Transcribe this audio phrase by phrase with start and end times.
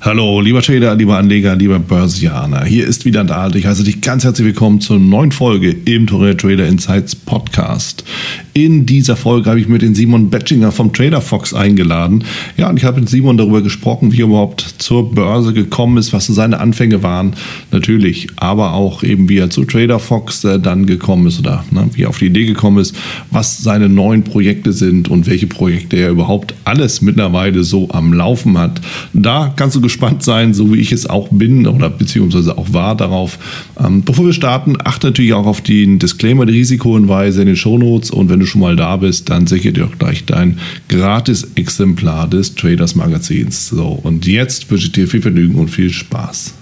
[0.00, 2.64] Hallo, lieber Trader, lieber Anleger, lieber Börsianer.
[2.64, 3.56] Hier ist wieder Dahl.
[3.56, 8.04] Ich heiße dich ganz herzlich willkommen zur neuen Folge im Torre Trader Insights Podcast.
[8.54, 12.22] In dieser Folge habe ich mir den Simon Betchinger vom Trader Fox eingeladen.
[12.56, 16.12] Ja, und ich habe mit Simon darüber gesprochen, wie er überhaupt zur Börse gekommen ist,
[16.12, 17.34] was so seine Anfänge waren.
[17.72, 21.90] Natürlich, aber auch eben, wie er zu Trader Fox äh, dann gekommen ist oder ne,
[21.94, 22.94] wie er auf die Idee gekommen ist,
[23.32, 28.58] was seine neuen Projekte sind und welche Projekte er überhaupt alles mittlerweile so am Laufen
[28.58, 28.80] hat.
[29.12, 32.94] Da kannst du gespannt sein, so wie ich es auch bin oder beziehungsweise auch war
[32.96, 33.38] darauf.
[33.82, 38.10] Ähm, bevor wir starten, achte natürlich auch auf den Disclaimer, die Risikohinweise in den Shownotes
[38.10, 40.58] und wenn du schon mal da bist, dann sichere dir auch gleich dein
[40.88, 43.68] gratis Exemplar des Traders Magazins.
[43.68, 46.57] So, und jetzt wünsche ich dir viel Vergnügen und viel Spaß.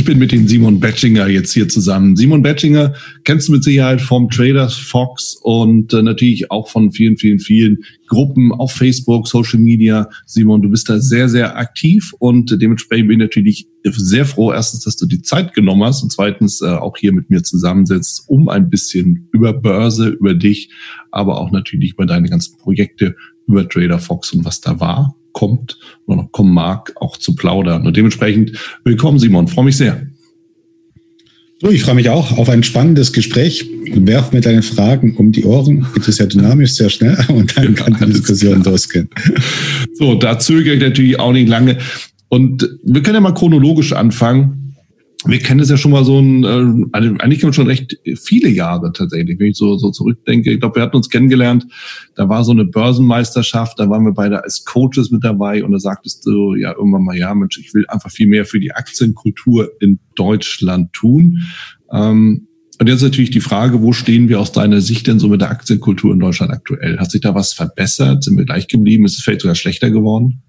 [0.00, 2.16] Ich bin mit dem Simon Betchinger jetzt hier zusammen.
[2.16, 7.18] Simon Betchinger kennst du mit Sicherheit vom Traders Fox und äh, natürlich auch von vielen,
[7.18, 10.08] vielen, vielen Gruppen auf Facebook, Social Media.
[10.24, 14.84] Simon, du bist da sehr, sehr aktiv und dementsprechend bin ich natürlich sehr froh, erstens,
[14.84, 18.48] dass du die Zeit genommen hast und zweitens äh, auch hier mit mir zusammensetzt, um
[18.48, 20.70] ein bisschen über Börse, über dich,
[21.10, 23.16] aber auch natürlich über deine ganzen Projekte,
[23.50, 27.86] über Trader Fox und was da war kommt oder noch kommen mag, auch zu plaudern.
[27.86, 29.48] Und dementsprechend willkommen, Simon.
[29.48, 30.06] Freue mich sehr.
[31.62, 33.66] So, ich freue mich auch auf ein spannendes Gespräch.
[33.92, 35.86] Werf mir deine Fragen um die Ohren.
[35.92, 39.10] Bitte sehr dynamisch, sehr schnell und dann kann die Diskussion losgehen.
[39.94, 41.78] So, da zögere ich natürlich auch nicht lange.
[42.28, 44.59] Und wir können ja mal chronologisch anfangen
[45.26, 49.38] wir kennen es ja schon mal so ein, äh, eigentlich schon recht viele Jahre tatsächlich,
[49.38, 50.50] wenn ich so, so zurückdenke.
[50.50, 51.66] Ich glaube, wir hatten uns kennengelernt,
[52.14, 55.78] da war so eine Börsenmeisterschaft, da waren wir beide als Coaches mit dabei und da
[55.78, 59.70] sagtest du ja irgendwann mal, ja Mensch, ich will einfach viel mehr für die Aktienkultur
[59.80, 61.42] in Deutschland tun.
[61.92, 62.46] Ähm,
[62.78, 65.50] und jetzt natürlich die Frage, wo stehen wir aus deiner Sicht denn so mit der
[65.50, 66.98] Aktienkultur in Deutschland aktuell?
[66.98, 68.24] Hat sich da was verbessert?
[68.24, 69.04] Sind wir gleich geblieben?
[69.04, 70.42] Ist es vielleicht sogar schlechter geworden?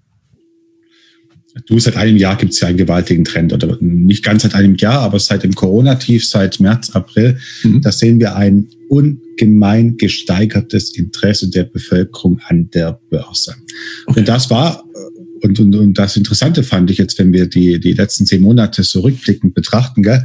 [1.66, 4.74] Du, seit einem Jahr gibt es ja einen gewaltigen Trend, oder nicht ganz seit einem
[4.76, 7.82] Jahr, aber seit dem Corona-Tief, seit März, April, mhm.
[7.82, 13.54] da sehen wir ein ungemein gesteigertes Interesse der Bevölkerung an der Börse.
[14.06, 14.20] Okay.
[14.20, 14.84] Und das war,
[15.42, 18.82] und, und, und das Interessante fand ich jetzt, wenn wir die, die letzten zehn Monate
[18.82, 20.24] so rückblickend betrachten, gell,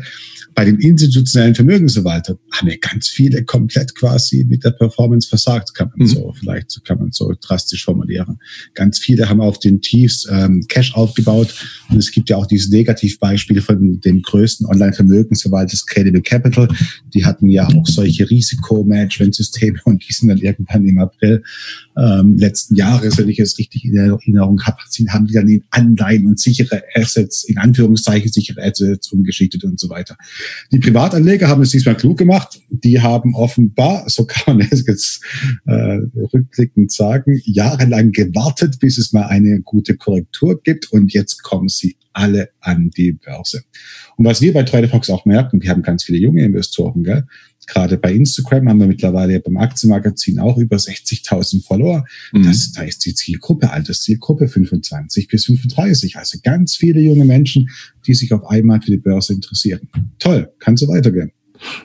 [0.58, 5.92] bei den institutionellen Vermögensverwaltern haben ja ganz viele komplett quasi mit der Performance versagt, kann
[5.96, 6.12] man mhm.
[6.12, 8.40] so, vielleicht kann man so drastisch formulieren.
[8.74, 11.54] Ganz viele haben auf den Tiefs ähm, Cash aufgebaut
[11.92, 16.68] und es gibt ja auch dieses Negativbeispiel von dem größten Online-Vermögensverwalter Credible Capital.
[17.14, 21.44] Die hatten ja auch solche Risikomanagementsysteme und die sind dann irgendwann im April
[21.98, 24.78] ähm, letzten Jahres, wenn ich es richtig in Erinnerung habe,
[25.10, 29.90] haben die dann in Anleihen und sichere Assets, in Anführungszeichen sichere Assets umgeschichtet und so
[29.90, 30.16] weiter.
[30.72, 32.60] Die Privatanleger haben es diesmal klug gemacht.
[32.70, 35.24] Die haben offenbar, so kann man es jetzt
[35.66, 36.00] äh,
[36.34, 41.98] rückblickend sagen, jahrelang gewartet, bis es mal eine gute Korrektur gibt und jetzt kommen sie
[42.14, 43.64] alle an die Börse.
[44.18, 47.26] Und was wir bei Traderfox auch merken, wir haben ganz viele junge Investoren, gell?
[47.68, 52.06] Gerade bei Instagram haben wir mittlerweile beim Aktienmagazin auch über 60.000 Follower.
[52.32, 52.44] Mhm.
[52.44, 56.16] Das, da ist die Zielgruppe, Alterszielgruppe 25 bis 35.
[56.18, 57.70] Also ganz viele junge Menschen,
[58.08, 59.90] die sich auf einmal für die Börse interessieren.
[60.18, 61.32] Toll, kann so weitergehen.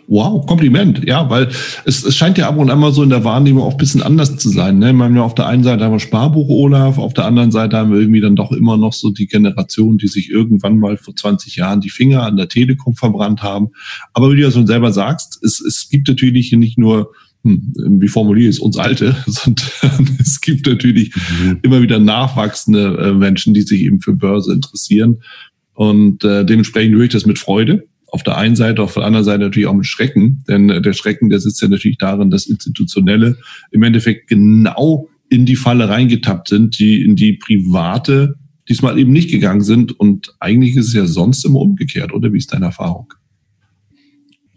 [0.07, 1.05] Wow, Kompliment.
[1.07, 1.49] Ja, weil
[1.85, 4.03] es, es scheint ja ab und an mal so in der Wahrnehmung auch ein bisschen
[4.03, 4.79] anders zu sein.
[4.79, 4.93] Ne?
[4.93, 7.77] Wir haben ja auf der einen Seite haben wir Sparbuch Olaf, auf der anderen Seite
[7.77, 11.15] haben wir irgendwie dann doch immer noch so die Generation, die sich irgendwann mal vor
[11.17, 13.69] 20 Jahren die Finger an der Telekom verbrannt haben.
[14.13, 17.13] Aber wie du ja schon selber sagst, es, es gibt natürlich nicht nur
[17.45, 21.59] hm, wie formuliere ich es, uns Alte, sondern es gibt natürlich mhm.
[21.63, 25.23] immer wieder nachwachsende äh, Menschen, die sich eben für Börse interessieren.
[25.75, 29.25] Und äh, dementsprechend höre ich das mit Freude auf der einen Seite, auf der anderen
[29.25, 30.45] Seite natürlich auch mit Schrecken.
[30.47, 33.39] Denn äh, der Schrecken, der sitzt ja natürlich darin, dass Institutionelle
[33.71, 38.37] im Endeffekt genau in die Falle reingetappt sind, die in die private
[38.69, 39.99] diesmal eben nicht gegangen sind.
[39.99, 43.15] Und eigentlich ist es ja sonst immer umgekehrt, oder wie ist deine Erfahrung?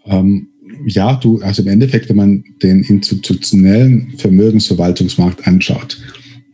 [0.06, 0.50] Ähm,
[0.86, 5.98] ja, du, also im Endeffekt, wenn man den institutionellen Vermögensverwaltungsmarkt anschaut,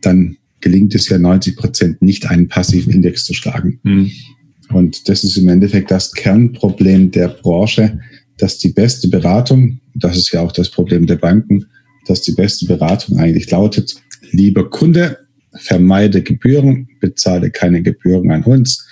[0.02, 3.80] dann gelingt es ja 90 Prozent nicht, einen passiven Index zu schlagen.
[3.82, 4.12] Mhm.
[4.72, 8.00] Und das ist im Endeffekt das Kernproblem der Branche,
[8.38, 11.66] dass die beste Beratung, das ist ja auch das Problem der Banken,
[12.06, 13.94] dass die beste Beratung eigentlich lautet,
[14.30, 15.18] lieber Kunde,
[15.54, 18.86] vermeide Gebühren, bezahle keine Gebühren an uns,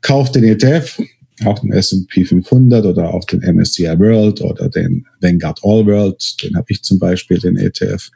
[0.00, 1.00] kauf den ETF,
[1.44, 6.56] auch den S&P 500 oder auch den MSCI World oder den Vanguard All World, den
[6.56, 8.10] habe ich zum Beispiel, den ETF.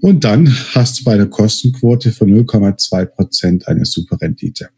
[0.00, 4.68] Und dann hast du bei einer Kostenquote von 0,2 Prozent eine super Rendite.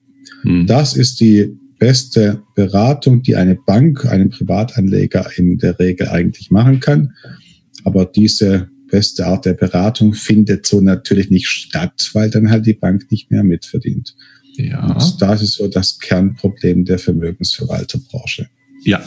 [0.43, 0.67] Hm.
[0.67, 6.81] Das ist die beste Beratung, die eine Bank, einen Privatanleger in der Regel eigentlich machen
[6.81, 7.15] kann.
[7.85, 12.75] Aber diese beste Art der Beratung findet so natürlich nicht statt, weil dann halt die
[12.75, 14.15] Bank nicht mehr mitverdient.
[14.57, 14.87] Ja.
[14.87, 18.49] Und das ist so das Kernproblem der Vermögensverwalterbranche.
[18.83, 19.01] Ja.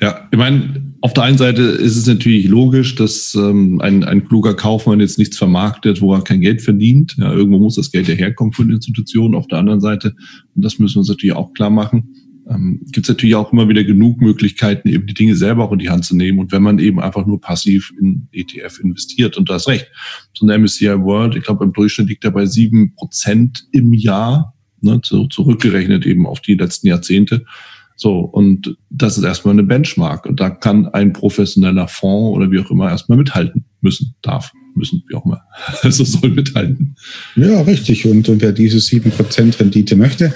[0.00, 4.26] Ja, ich meine, auf der einen Seite ist es natürlich logisch, dass ähm, ein, ein
[4.26, 7.16] kluger Kaufmann jetzt nichts vermarktet, wo er kein Geld verdient.
[7.18, 9.34] Ja, irgendwo muss das Geld ja herkommen von Institutionen.
[9.34, 10.14] Auf der anderen Seite,
[10.54, 12.14] und das müssen wir uns natürlich auch klar machen,
[12.50, 15.78] ähm, gibt es natürlich auch immer wieder genug Möglichkeiten, eben die Dinge selber auch in
[15.78, 16.38] die Hand zu nehmen.
[16.38, 19.90] Und wenn man eben einfach nur passiv in ETF investiert, und da ist recht,
[20.34, 24.54] so ein MSCI World, ich glaube, im Durchschnitt liegt er bei sieben Prozent im Jahr
[24.80, 27.44] ne, zurückgerechnet eben auf die letzten Jahrzehnte.
[28.02, 30.24] So, und das ist erstmal eine Benchmark.
[30.24, 35.04] Und da kann ein professioneller Fonds oder wie auch immer erstmal mithalten müssen, darf, müssen,
[35.10, 35.42] wie auch immer.
[35.82, 36.96] Also soll mithalten.
[37.36, 38.06] Ja, richtig.
[38.06, 40.32] Und, und wer diese 7% Rendite möchte,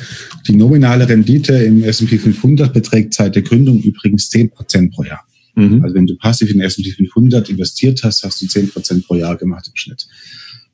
[0.47, 5.25] die nominale Rendite im S&P 500 beträgt seit der Gründung übrigens 10% pro Jahr.
[5.55, 5.83] Mhm.
[5.83, 9.69] Also wenn du passiv in S&P 500 investiert hast, hast du 10% pro Jahr gemacht
[9.69, 10.07] im Schnitt.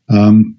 [0.08, 0.56] Ähm,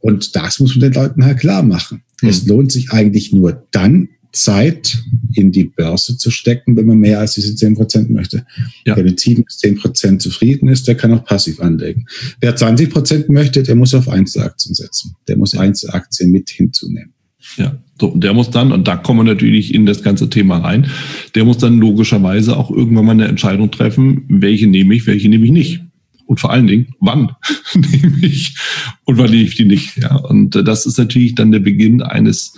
[0.00, 2.02] und das muss man den Leuten halt klar machen.
[2.22, 2.28] Mhm.
[2.30, 4.98] Es lohnt sich eigentlich nur dann, Zeit
[5.34, 8.46] in die Börse zu stecken, wenn man mehr als diese 10 Prozent möchte.
[8.84, 8.96] Ja.
[8.96, 12.06] Wer mit 7 bis 10 Prozent zufrieden ist, der kann auch passiv anlegen.
[12.40, 15.16] Wer 20 Prozent möchte, der muss auf Einzelaktien setzen.
[15.28, 15.60] Der muss ja.
[15.60, 17.12] Einzelaktien mit hinzunehmen.
[17.56, 20.90] Ja, so, der muss dann, und da kommen wir natürlich in das ganze Thema rein,
[21.34, 25.44] der muss dann logischerweise auch irgendwann mal eine Entscheidung treffen, welche nehme ich, welche nehme
[25.44, 25.80] ich nicht
[26.26, 27.30] und vor allen Dingen, wann
[27.74, 28.56] nehme ich
[29.04, 29.96] und wann nehme ich die nicht.
[29.96, 32.54] Ja, und das ist natürlich dann der Beginn eines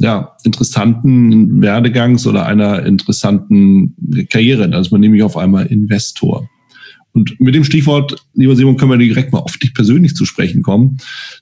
[0.00, 3.94] ja, interessanten Werdegangs oder einer interessanten
[4.30, 4.68] Karriere.
[4.68, 6.48] Da ist man nämlich auf einmal Investor.
[7.12, 10.62] Und mit dem Stichwort, lieber Simon, können wir direkt mal auf dich persönlich zu sprechen
[10.62, 10.98] kommen.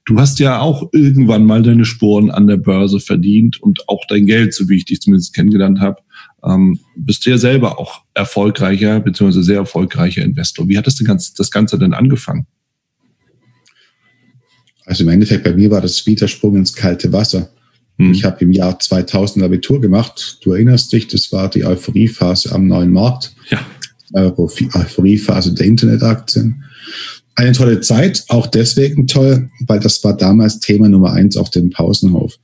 [0.07, 4.27] Du hast ja auch irgendwann mal deine Spuren an der Börse verdient und auch dein
[4.27, 5.99] Geld, so wie ich dich zumindest kennengelernt habe
[6.45, 10.69] ähm, bist du ja selber auch erfolgreicher beziehungsweise sehr erfolgreicher Investor.
[10.69, 12.47] Wie hat das, Ganze, das Ganze denn angefangen?
[14.85, 17.51] Also im Endeffekt bei mir war das Widersprung ins kalte Wasser.
[17.99, 18.13] Hm.
[18.13, 20.39] Ich habe im Jahr 2000 Abitur gemacht.
[20.43, 23.35] Du erinnerst dich, das war die Euphoriephase am neuen Markt.
[23.51, 23.65] Ja.
[24.15, 26.65] Euphoriephase der Internetaktien.
[27.35, 31.71] Eine tolle Zeit, auch deswegen toll, weil das war damals Thema Nummer eins auf dem
[31.71, 32.39] Pausenhof.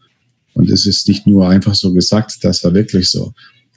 [0.52, 3.32] Und es ist nicht nur einfach so gesagt, das war wirklich so.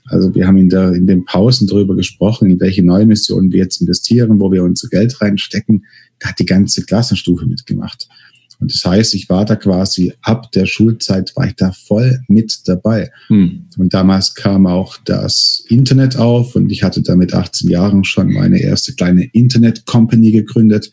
[0.10, 3.60] Also wir haben in, der, in den Pausen darüber gesprochen, in welche neue Missionen wir
[3.60, 5.86] jetzt investieren, wo wir unser Geld reinstecken.
[6.20, 8.08] Da hat die ganze Klassenstufe mitgemacht.
[8.59, 12.62] Und das heißt, ich war da quasi ab der Schulzeit war ich da voll mit
[12.65, 13.12] dabei.
[13.27, 13.68] Hm.
[13.77, 18.31] Und damals kam auch das Internet auf und ich hatte da mit 18 Jahren schon
[18.33, 20.92] meine erste kleine Internet-Company gegründet.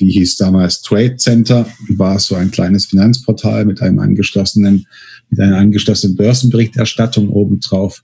[0.00, 4.86] Die hieß damals Trade Center, war so ein kleines Finanzportal mit einem angeschlossenen,
[5.30, 8.02] mit einer angeschlossenen Börsenberichterstattung obendrauf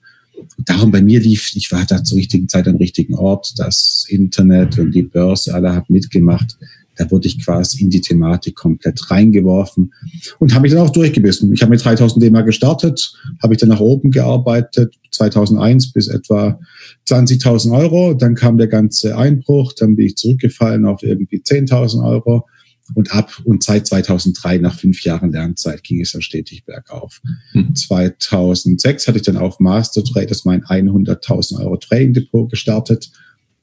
[0.58, 4.78] darum bei mir lief, ich war da zur richtigen Zeit am richtigen Ort, das Internet
[4.78, 6.56] und die Börse, alle haben mitgemacht.
[7.00, 9.94] Da wurde ich quasi in die Thematik komplett reingeworfen
[10.38, 11.50] und habe mich dann auch durchgebissen.
[11.54, 16.60] Ich habe mit 3000 D-Mark gestartet, habe ich dann nach oben gearbeitet, 2001 bis etwa
[17.08, 18.12] 20.000 Euro.
[18.12, 22.46] Dann kam der ganze Einbruch, dann bin ich zurückgefallen auf irgendwie 10.000 Euro
[22.94, 27.22] und ab und seit 2003, nach fünf Jahren Lernzeit, ging es dann stetig bergauf.
[27.54, 27.74] Mhm.
[27.74, 33.10] 2006 hatte ich dann auf Master Traders mein 100.000 Euro Trading Depot gestartet.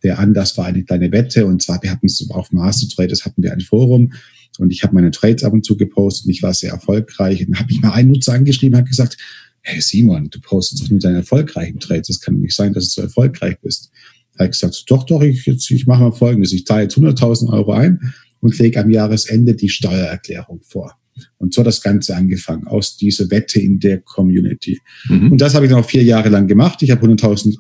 [0.04, 3.42] Der Anlass war eine kleine Wette und zwar wir hatten es auf Master Traders hatten
[3.42, 4.12] wir ein Forum
[4.60, 7.42] und ich habe meine Trades ab und zu gepostet und ich war sehr erfolgreich.
[7.42, 9.18] Und dann habe ich mal einen Nutzer angeschrieben, hat gesagt,
[9.62, 12.08] hey Simon, du postest doch nur deine erfolgreichen Trades.
[12.08, 13.92] Das kann nicht sein, dass du so erfolgreich bist.
[14.34, 16.54] Da habe ich gesagt, doch, doch, ich, ich mache mal Folgendes.
[16.54, 18.00] Ich zahle jetzt 100.000 Euro ein
[18.40, 20.96] und lege am Jahresende die Steuererklärung vor.
[21.40, 24.80] Und so hat das Ganze angefangen, aus dieser Wette in der Community.
[25.10, 25.32] Mhm.
[25.32, 26.84] Und das habe ich dann auch vier Jahre lang gemacht.
[26.84, 27.58] Ich habe 100.000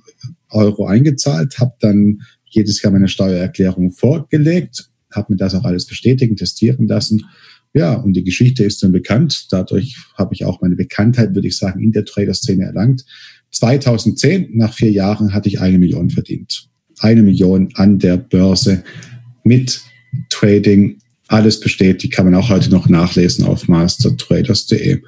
[0.51, 6.35] Euro eingezahlt, habe dann jedes Jahr meine Steuererklärung vorgelegt, habe mir das auch alles bestätigen,
[6.35, 7.25] testieren lassen.
[7.73, 9.47] Ja, und die Geschichte ist dann bekannt.
[9.51, 13.05] Dadurch habe ich auch meine Bekanntheit, würde ich sagen, in der Trader-Szene erlangt.
[13.51, 16.69] 2010, nach vier Jahren, hatte ich eine Million verdient.
[16.99, 18.83] Eine Million an der Börse
[19.43, 19.81] mit
[20.29, 22.03] Trading, alles besteht.
[22.03, 25.01] Die kann man auch heute noch nachlesen auf mastertraders.de.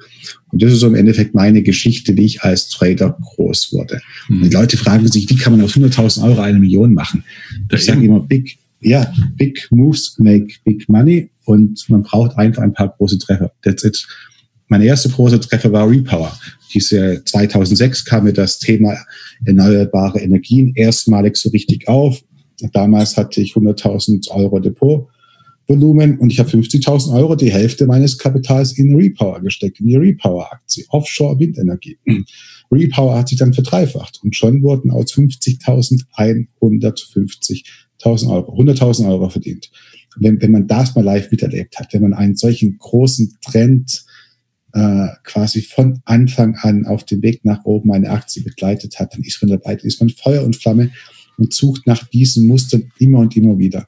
[0.52, 4.00] Und das ist so im Endeffekt meine Geschichte, wie ich als Trader groß wurde.
[4.28, 4.42] Mhm.
[4.42, 7.24] Die Leute fragen sich, wie kann man aus 100.000 Euro eine Million machen?
[7.72, 12.72] Ich sage immer, big, ja, Big Moves make Big Money und man braucht einfach ein
[12.72, 13.52] paar große Treffer.
[13.62, 14.06] That's it.
[14.68, 16.36] Mein erster großer Treffer war Repower.
[16.72, 18.96] Diese 2006 kam mir das Thema
[19.44, 22.22] erneuerbare Energien erstmalig so richtig auf.
[22.72, 24.60] Damals hatte ich 100.000 Euro
[25.70, 29.96] Depotvolumen und ich habe 50.000 Euro, die Hälfte meines Kapitals in Repower gesteckt, in die
[29.96, 31.96] Repower-Aktie, Offshore-Windenergie.
[32.72, 39.70] Repower hat sich dann verdreifacht und schon wurden aus 50.000 150.000 Euro, 100.000 Euro verdient.
[40.16, 44.04] Wenn, wenn man das mal live miterlebt hat, wenn man einen solchen großen Trend
[44.72, 49.22] äh, quasi von Anfang an auf dem Weg nach oben eine Aktie begleitet hat, dann
[49.22, 50.90] ist man dabei, ist man Feuer und Flamme
[51.38, 53.86] und sucht nach diesen Mustern immer und immer wieder.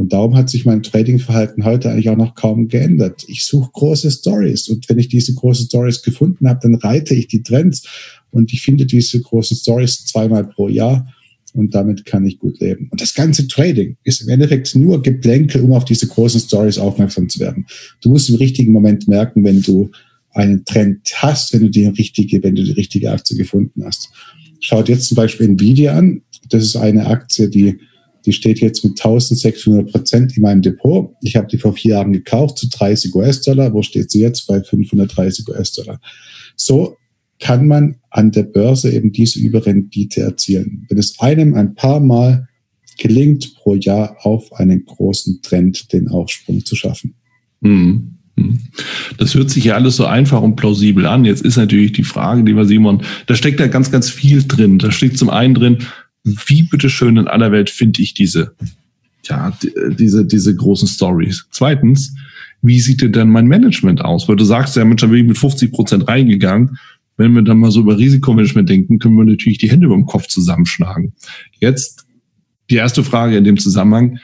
[0.00, 3.22] Und darum hat sich mein Tradingverhalten heute eigentlich auch noch kaum geändert.
[3.28, 7.28] Ich suche große Stories und wenn ich diese großen Stories gefunden habe, dann reite ich
[7.28, 7.86] die Trends
[8.30, 11.06] und ich finde diese großen Stories zweimal pro Jahr
[11.52, 12.88] und damit kann ich gut leben.
[12.90, 17.28] Und das ganze Trading ist im Endeffekt nur Geplänkel, um auf diese großen Stories aufmerksam
[17.28, 17.66] zu werden.
[18.00, 19.90] Du musst im richtigen Moment merken, wenn du
[20.30, 24.08] einen Trend hast, wenn du die richtige, wenn du die richtige Aktie gefunden hast.
[24.60, 26.22] Schaut jetzt zum Beispiel Nvidia an.
[26.48, 27.80] Das ist eine Aktie, die,
[28.26, 31.14] die steht jetzt mit 1600 Prozent in meinem Depot.
[31.22, 33.72] Ich habe die vor vier Jahren gekauft zu 30 US-Dollar.
[33.72, 34.46] Wo steht sie jetzt?
[34.46, 36.00] Bei 530 US-Dollar.
[36.56, 36.96] So
[37.38, 40.86] kann man an der Börse eben diese Überrendite erzielen.
[40.88, 42.46] Wenn es einem ein paar Mal
[42.98, 47.14] gelingt, pro Jahr auf einen großen Trend den Aufsprung zu schaffen.
[47.60, 48.18] Mhm.
[48.36, 48.58] Hm.
[49.18, 51.24] Das hört sich ja alles so einfach und plausibel an.
[51.24, 54.78] Jetzt ist natürlich die Frage, lieber Simon, da steckt ja ganz, ganz viel drin.
[54.78, 55.78] Da steht zum einen drin,
[56.24, 58.54] wie bitteschön in aller Welt finde ich diese,
[59.24, 59.56] ja,
[59.98, 61.46] diese, diese großen Stories.
[61.50, 62.14] Zweitens,
[62.62, 64.28] wie sieht denn mein Management aus?
[64.28, 66.78] Weil du sagst ja, Mensch, da bin ich mit 50 Prozent reingegangen.
[67.16, 70.06] Wenn wir dann mal so über Risikomanagement denken, können wir natürlich die Hände über dem
[70.06, 71.12] Kopf zusammenschlagen.
[71.58, 72.06] Jetzt
[72.70, 74.18] die erste Frage in dem Zusammenhang.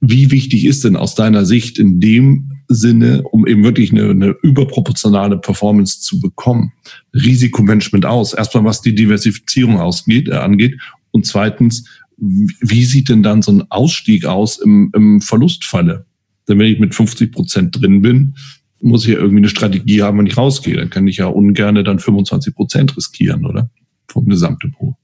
[0.00, 4.36] Wie wichtig ist denn aus deiner Sicht in dem Sinne, um eben wirklich eine, eine
[4.42, 6.72] überproportionale Performance zu bekommen.
[7.14, 8.34] Risikomanagement aus.
[8.34, 10.78] Erstmal, was die Diversifizierung ausgeht, äh, angeht.
[11.18, 11.84] Und zweitens,
[12.16, 16.06] wie sieht denn dann so ein Ausstieg aus im, im Verlustfalle?
[16.46, 18.36] Denn wenn ich mit 50 Prozent drin bin,
[18.80, 20.76] muss ich ja irgendwie eine Strategie haben, wenn ich rausgehe.
[20.76, 23.68] Dann kann ich ja ungerne dann 25 Prozent riskieren, oder?
[24.06, 24.94] Vom Gesamtdepot.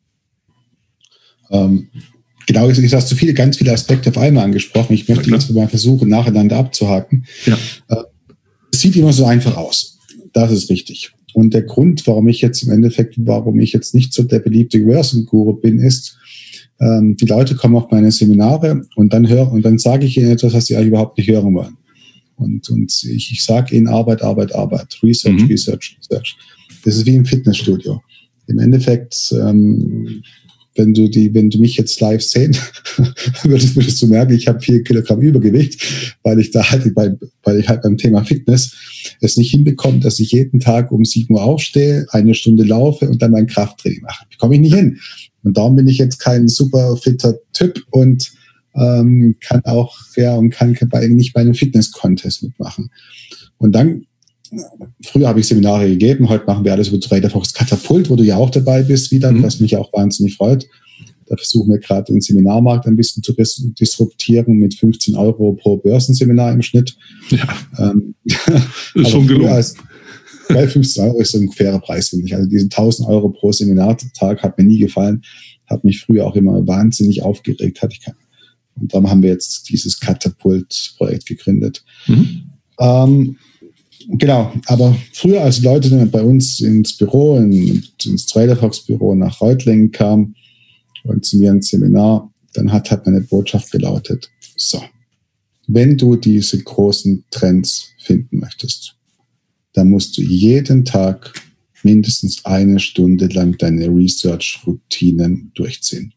[1.50, 1.88] Ähm,
[2.46, 4.94] genau, ich hast zu viele, ganz viele Aspekte auf einmal angesprochen.
[4.94, 7.26] Ich möchte jetzt mal versuchen, nacheinander abzuhaken.
[7.44, 7.58] Ja.
[7.88, 8.04] Äh,
[8.70, 9.98] es sieht immer so einfach aus.
[10.32, 11.12] Das ist richtig.
[11.34, 14.78] Und der Grund, warum ich jetzt im Endeffekt, warum ich jetzt nicht so der beliebte
[14.78, 16.16] Börsenguru bin, ist,
[16.80, 20.30] ähm, die Leute kommen auf meine Seminare und dann hören und dann sage ich ihnen
[20.30, 21.76] etwas, was sie eigentlich überhaupt nicht hören wollen.
[22.36, 25.46] Und, und ich, ich sage ihnen Arbeit, Arbeit, Arbeit, Research, mhm.
[25.46, 26.36] Research, Research.
[26.84, 28.00] Das ist wie im Fitnessstudio.
[28.46, 30.22] Im Endeffekt ähm,
[30.76, 32.56] wenn du die, wenn du mich jetzt live sehen
[33.42, 37.60] würdest, würdest du merken, ich habe vier Kilogramm Übergewicht, weil ich da halt bei, weil
[37.60, 38.74] ich halt beim Thema Fitness
[39.20, 43.22] es nicht hinbekomme, dass ich jeden Tag um sieben Uhr aufstehe, eine Stunde laufe und
[43.22, 44.26] dann mein Krafttraining mache.
[44.38, 44.98] Komme ich nicht hin.
[45.42, 48.32] Und darum bin ich jetzt kein super fitter Typ und
[48.74, 52.90] ähm, kann auch ja und kann bei, nicht bei einem Fitness-Contest mitmachen.
[53.58, 54.06] Und dann
[55.02, 58.36] früher habe ich Seminare gegeben, heute machen wir alles über Traderfox Katapult, wo du ja
[58.36, 59.42] auch dabei bist, wieder, mhm.
[59.42, 60.66] was mich auch wahnsinnig freut.
[61.26, 66.52] Da versuchen wir gerade den Seminarmarkt ein bisschen zu disruptieren mit 15 Euro pro Börsenseminar
[66.52, 66.96] im Schnitt.
[67.30, 67.48] Ja.
[67.78, 68.14] Ähm,
[68.94, 69.48] ist schon genug.
[69.48, 69.74] Als,
[70.48, 72.34] weil 15 Euro ist ein fairer Preis, finde ich.
[72.34, 75.22] Also diesen 1000 Euro pro Seminartag hat mir nie gefallen,
[75.66, 78.16] hat mich früher auch immer wahnsinnig aufgeregt, hatte ich keine.
[78.76, 81.84] Und darum haben wir jetzt dieses Katapult-Projekt gegründet.
[82.06, 82.42] Mhm.
[82.78, 83.38] Ähm,
[84.08, 90.34] Genau, aber früher, als Leute bei uns ins Büro, in, ins Traderfox-Büro nach Reutlingen kamen
[91.04, 94.82] und zu mir ein Seminar, dann hat halt meine Botschaft gelautet, so,
[95.66, 98.96] wenn du diese großen Trends finden möchtest,
[99.72, 101.32] dann musst du jeden Tag
[101.82, 106.14] mindestens eine Stunde lang deine Research-Routinen durchziehen.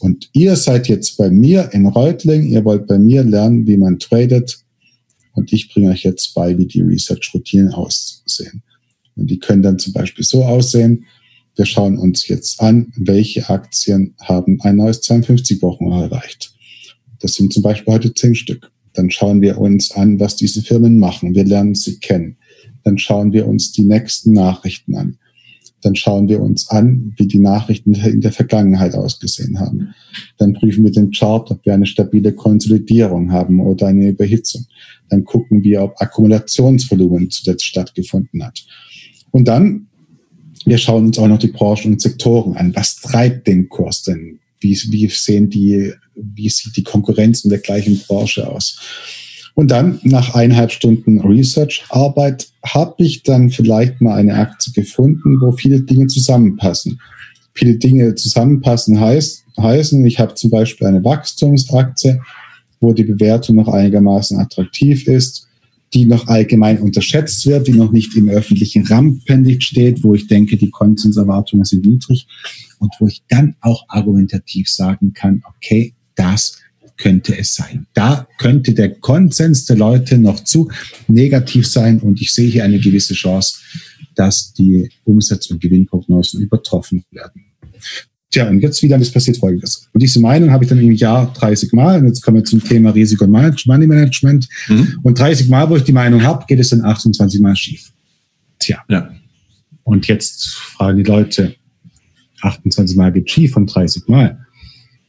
[0.00, 3.98] Und ihr seid jetzt bei mir in Reutling, ihr wollt bei mir lernen, wie man
[3.98, 4.58] tradet,
[5.34, 8.62] und ich bringe euch jetzt bei, wie die Research-Routinen aussehen.
[9.16, 11.06] Und die können dann zum Beispiel so aussehen.
[11.56, 16.54] Wir schauen uns jetzt an, welche Aktien haben ein neues 52-Wochen erreicht.
[17.20, 18.70] Das sind zum Beispiel heute zehn Stück.
[18.94, 21.34] Dann schauen wir uns an, was diese Firmen machen.
[21.34, 22.36] Wir lernen sie kennen.
[22.84, 25.18] Dann schauen wir uns die nächsten Nachrichten an
[25.82, 29.94] dann schauen wir uns an, wie die Nachrichten in der Vergangenheit ausgesehen haben.
[30.38, 34.66] Dann prüfen wir den Chart, ob wir eine stabile Konsolidierung haben oder eine Überhitzung.
[35.08, 38.64] Dann gucken wir, ob Akkumulationsvolumen zuletzt stattgefunden hat.
[39.30, 39.88] Und dann,
[40.64, 42.74] wir schauen uns auch noch die Branchen und Sektoren an.
[42.74, 44.38] Was treibt den Kurs denn?
[44.62, 48.78] wie, wie sehen die, wie sieht die Konkurrenz in der gleichen Branche aus.
[49.54, 55.52] Und dann nach eineinhalb Stunden Research-Arbeit habe ich dann vielleicht mal eine Aktie gefunden, wo
[55.52, 57.00] viele Dinge zusammenpassen.
[57.54, 62.20] Viele Dinge zusammenpassen heißt, heißen, ich habe zum Beispiel eine Wachstumsaktie,
[62.80, 65.48] wo die Bewertung noch einigermaßen attraktiv ist,
[65.92, 70.56] die noch allgemein unterschätzt wird, die noch nicht im öffentlichen Rampenlicht steht, wo ich denke,
[70.56, 72.26] die Konsenserwartungen sind niedrig
[72.78, 76.58] und wo ich dann auch argumentativ sagen kann, okay, das
[76.96, 77.86] könnte es sein.
[77.94, 80.70] Da könnte der Konsens der Leute noch zu
[81.08, 83.56] negativ sein und ich sehe hier eine gewisse Chance,
[84.14, 87.44] dass die Umsatz- und Gewinnprognosen übertroffen werden.
[88.30, 89.88] Tja, und jetzt wieder, das passiert folgendes.
[89.92, 92.00] Und diese Meinung habe ich dann im Jahr 30 Mal.
[92.00, 94.48] Und jetzt kommen wir zum Thema Risiko und Money Management.
[94.68, 95.00] Mhm.
[95.02, 97.92] Und 30 Mal, wo ich die Meinung habe, geht es dann 28 Mal schief.
[98.58, 98.82] Tja.
[98.88, 99.14] Ja.
[99.82, 101.56] Und jetzt fragen die Leute,
[102.40, 104.46] 28 Mal geht schief von 30 Mal.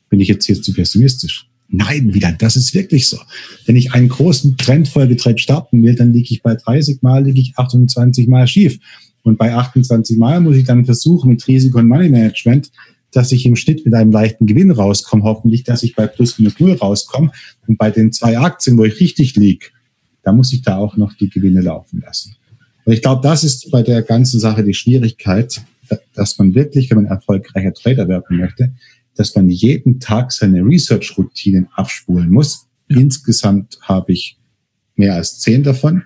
[0.10, 1.48] Bin ich jetzt hier zu pessimistisch?
[1.76, 3.18] Nein, wieder, das ist wirklich so.
[3.66, 7.58] Wenn ich einen großen Trendfolgetrend starten will, dann liege ich bei 30 Mal, liege ich
[7.58, 8.80] 28 Mal schief.
[9.24, 12.70] Und bei 28 Mal muss ich dann versuchen, mit Risiko- und Money Management
[13.14, 16.60] dass ich im Schnitt mit einem leichten Gewinn rauskomme, hoffentlich, dass ich bei plus minus
[16.60, 17.32] null rauskomme.
[17.68, 19.68] Und bei den zwei Aktien, wo ich richtig liege,
[20.24, 22.36] da muss ich da auch noch die Gewinne laufen lassen.
[22.86, 25.62] Und ich glaube, das ist bei der ganzen Sache die Schwierigkeit,
[26.16, 28.74] dass man wirklich, wenn man erfolgreicher Trader werden möchte,
[29.16, 32.68] dass man jeden Tag seine Research-Routinen abspulen muss.
[32.90, 32.98] Ja.
[32.98, 34.38] Insgesamt habe ich
[34.96, 36.04] mehr als zehn davon.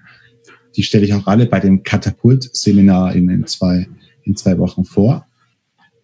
[0.76, 3.88] Die stelle ich auch alle bei dem Katapult-Seminar in, in, zwei,
[4.24, 5.26] in zwei Wochen vor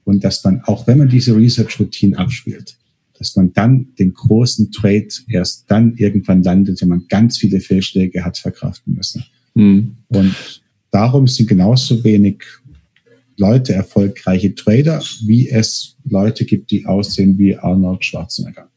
[0.03, 2.77] und dass man, auch wenn man diese Research-Routine abspielt,
[3.17, 8.25] dass man dann den großen Trade erst dann irgendwann landet, wenn man ganz viele Fehlschläge
[8.25, 9.23] hat verkraften müssen.
[9.53, 9.97] Mhm.
[10.07, 12.43] Und darum sind genauso wenig
[13.37, 18.69] Leute erfolgreiche Trader, wie es Leute gibt, die aussehen wie Arnold Schwarzenegger.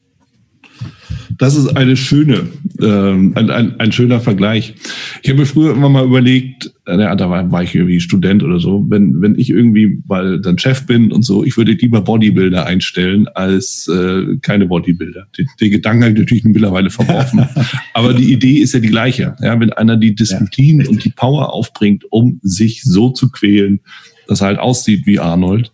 [1.37, 2.47] Das ist eine schöne,
[2.81, 4.73] ähm, ein, ein, ein schöner Vergleich.
[5.21, 8.43] Ich habe mir früher immer mal überlegt, äh, ja, da war, war ich irgendwie Student
[8.43, 12.01] oder so, wenn, wenn ich irgendwie mal dann Chef bin und so, ich würde lieber
[12.01, 15.27] Bodybuilder einstellen als äh, keine Bodybuilder.
[15.37, 17.47] Den, den Gedanken habe ich natürlich mittlerweile verworfen.
[17.93, 19.35] Aber die Idee ist ja die gleiche.
[19.41, 23.81] Ja, wenn einer die Disziplin ja, und die Power aufbringt, um sich so zu quälen,
[24.27, 25.71] dass er halt aussieht wie Arnold,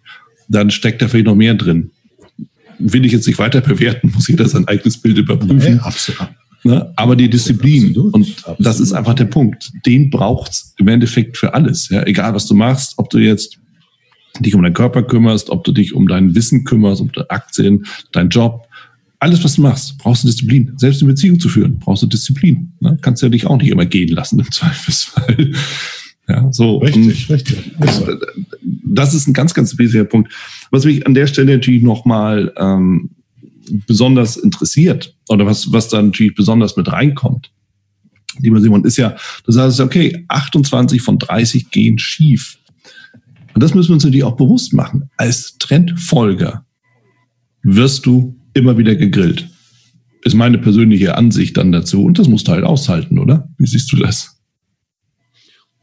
[0.48, 1.92] dann steckt da vielleicht noch mehr drin
[2.84, 5.76] will ich jetzt nicht weiter bewerten, muss jeder sein eigenes Bild überprüfen.
[5.76, 6.30] Nee, absolut.
[6.64, 6.94] Ne?
[6.96, 8.66] Aber die Disziplin, absolut, und absolut.
[8.66, 11.90] das ist einfach der Punkt, den braucht's im Endeffekt für alles.
[11.90, 12.04] Ja?
[12.04, 13.58] Egal, was du machst, ob du jetzt
[14.40, 17.86] dich um deinen Körper kümmerst, ob du dich um dein Wissen kümmerst, um deine Aktien,
[18.14, 18.68] dein Job,
[19.20, 20.74] alles, was du machst, brauchst du Disziplin.
[20.78, 22.74] Selbst eine Beziehung zu führen, brauchst du Disziplin.
[22.80, 22.98] Ne?
[23.02, 25.52] Kannst ja dich auch nicht immer gehen lassen im Zweifelsfall.
[26.28, 26.78] Ja, so.
[26.78, 27.72] Richtig, richtig.
[28.62, 30.32] Das ist ein ganz, ganz wesentlicher Punkt.
[30.72, 33.10] Was mich an der Stelle natürlich nochmal ähm,
[33.88, 37.52] besonders interessiert oder was, was da natürlich besonders mit reinkommt,
[38.40, 42.58] lieber Simon, ist ja, du sagst, okay, 28 von 30 gehen schief.
[43.54, 45.10] Und das müssen wir uns natürlich auch bewusst machen.
[45.18, 46.66] Als Trendfolger
[47.62, 49.50] wirst du immer wieder gegrillt.
[50.24, 52.04] Ist meine persönliche Ansicht dann dazu.
[52.04, 53.50] Und das musst du halt aushalten, oder?
[53.58, 54.33] Wie siehst du das?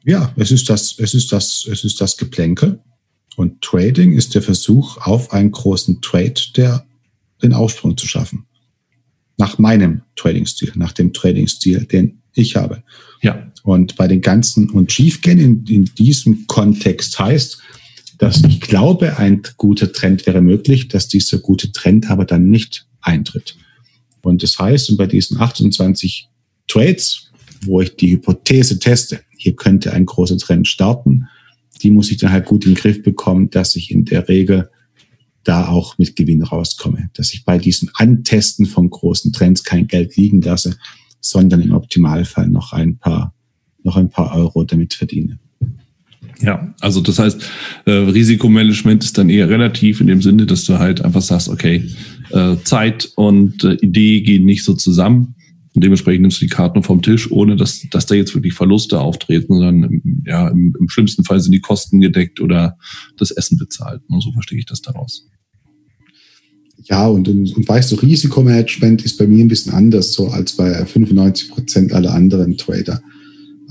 [0.04, 2.80] Ja, es ist das, es ist das, es ist das Geplänkel.
[3.36, 6.86] Und Trading ist der Versuch, auf einen großen Trade der,
[7.42, 8.46] den Aufsprung zu schaffen.
[9.38, 12.82] Nach meinem Trading-Stil, nach dem Trading-Stil, den ich habe.
[13.22, 13.50] Ja.
[13.62, 17.58] Und bei den ganzen, und Schiefgehen in, in diesem Kontext heißt,
[18.18, 22.86] dass ich glaube, ein guter Trend wäre möglich, dass dieser gute Trend aber dann nicht
[23.00, 23.56] eintritt.
[24.22, 26.28] Und das heißt, und bei diesen 28
[26.68, 27.30] Trades,
[27.62, 31.26] wo ich die Hypothese teste, hier könnte ein großer Trend starten.
[31.82, 34.68] Die muss ich dann halt gut in den Griff bekommen, dass ich in der Regel
[35.44, 37.08] da auch mit Gewinn rauskomme.
[37.14, 40.76] Dass ich bei diesem Antesten von großen Trends kein Geld liegen lasse,
[41.20, 43.34] sondern im Optimalfall noch ein paar,
[43.82, 45.38] noch ein paar Euro damit verdiene.
[46.42, 47.42] Ja, also das heißt,
[47.86, 51.90] äh, Risikomanagement ist dann eher relativ in dem Sinne, dass du halt einfach sagst, okay,
[52.30, 55.34] äh, Zeit und äh, Idee gehen nicht so zusammen.
[55.74, 58.98] Und dementsprechend nimmst du die Karten vom Tisch, ohne dass, dass da jetzt wirklich Verluste
[58.98, 62.76] auftreten, sondern ja, im, im schlimmsten Fall sind die Kosten gedeckt oder
[63.16, 64.02] das Essen bezahlt.
[64.08, 65.28] Und so verstehe ich das daraus.
[66.84, 70.56] Ja, und, und, und weißt du, Risikomanagement ist bei mir ein bisschen anders so als
[70.56, 73.00] bei 95 Prozent aller anderen Trader.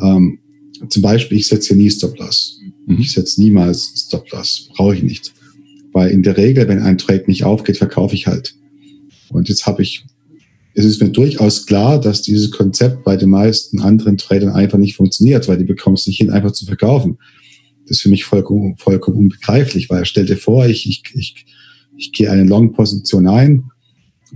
[0.01, 0.39] Ähm,
[0.87, 2.61] zum Beispiel, ich setze hier nie Stop-Loss.
[2.85, 2.99] Mhm.
[2.99, 4.69] Ich setze niemals Stop-Loss.
[4.73, 5.33] Brauche ich nicht.
[5.91, 8.55] Weil in der Regel, wenn ein Trade nicht aufgeht, verkaufe ich halt.
[9.29, 10.05] Und jetzt habe ich
[10.79, 14.95] es ist mir durchaus klar, dass dieses Konzept bei den meisten anderen Tradern einfach nicht
[14.95, 17.17] funktioniert, weil die bekommen es nicht hin, einfach zu verkaufen.
[17.85, 21.45] Das ist für mich vollkommen, vollkommen unbegreiflich, weil stell dir vor, ich, ich, ich,
[21.97, 23.65] Ich gehe eine Long-Position ein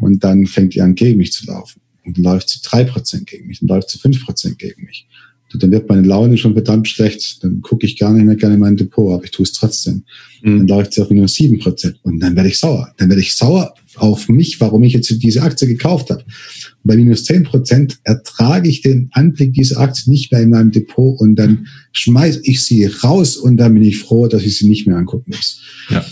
[0.01, 1.79] und dann fängt die an, gegen mich zu laufen.
[2.03, 5.07] Und dann läuft sie drei Prozent gegen mich, dann läuft sie fünf Prozent gegen mich.
[5.53, 7.43] Dann wird meine Laune schon verdammt schlecht.
[7.43, 10.03] Dann gucke ich gar nicht mehr gerne in mein Depot, aber ich tue es trotzdem.
[10.41, 10.59] Mhm.
[10.59, 11.99] Dann läuft sie auf minus sieben Prozent.
[12.03, 12.91] Und dann werde ich sauer.
[12.97, 16.23] Dann werde ich sauer auf mich, warum ich jetzt diese Aktie gekauft habe.
[16.23, 20.71] Und bei minus zehn Prozent ertrage ich den Anblick dieser Aktie nicht mehr in meinem
[20.71, 24.67] Depot und dann schmeiße ich sie raus und dann bin ich froh, dass ich sie
[24.67, 25.61] nicht mehr angucken muss.
[25.89, 26.03] Ja.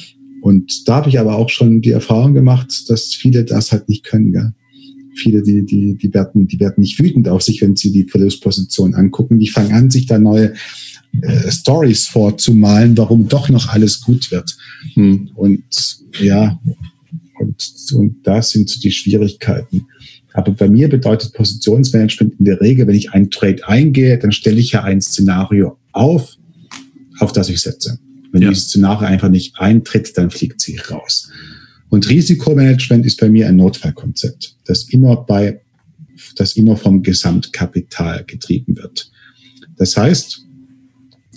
[0.41, 4.03] Und da habe ich aber auch schon die Erfahrung gemacht, dass viele das halt nicht
[4.03, 4.31] können.
[4.31, 4.53] Gell?
[5.15, 8.95] Viele, die, die, die, werden, die werden nicht wütend auf sich, wenn sie die Verlustposition
[8.95, 9.39] angucken.
[9.39, 10.53] Die fangen an, sich da neue
[11.21, 14.55] äh, Stories vorzumalen, warum doch noch alles gut wird.
[14.93, 15.31] Hm.
[15.35, 15.63] Und
[16.19, 16.59] ja,
[17.39, 19.87] und, und das sind die Schwierigkeiten.
[20.33, 24.59] Aber bei mir bedeutet Positionsmanagement in der Regel, wenn ich einen Trade eingehe, dann stelle
[24.59, 26.37] ich ja ein Szenario auf,
[27.19, 27.99] auf das ich setze.
[28.31, 28.49] Wenn ja.
[28.49, 31.29] dieses Szenario einfach nicht eintritt, dann fliegt sie raus.
[31.91, 35.59] Und Risikomanagement ist bei mir ein Notfallkonzept, das immer bei,
[36.37, 39.11] das immer vom Gesamtkapital getrieben wird.
[39.75, 40.41] Das heißt,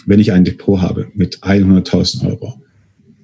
[0.06, 2.62] wenn ich ein Depot habe mit 100.000 Euro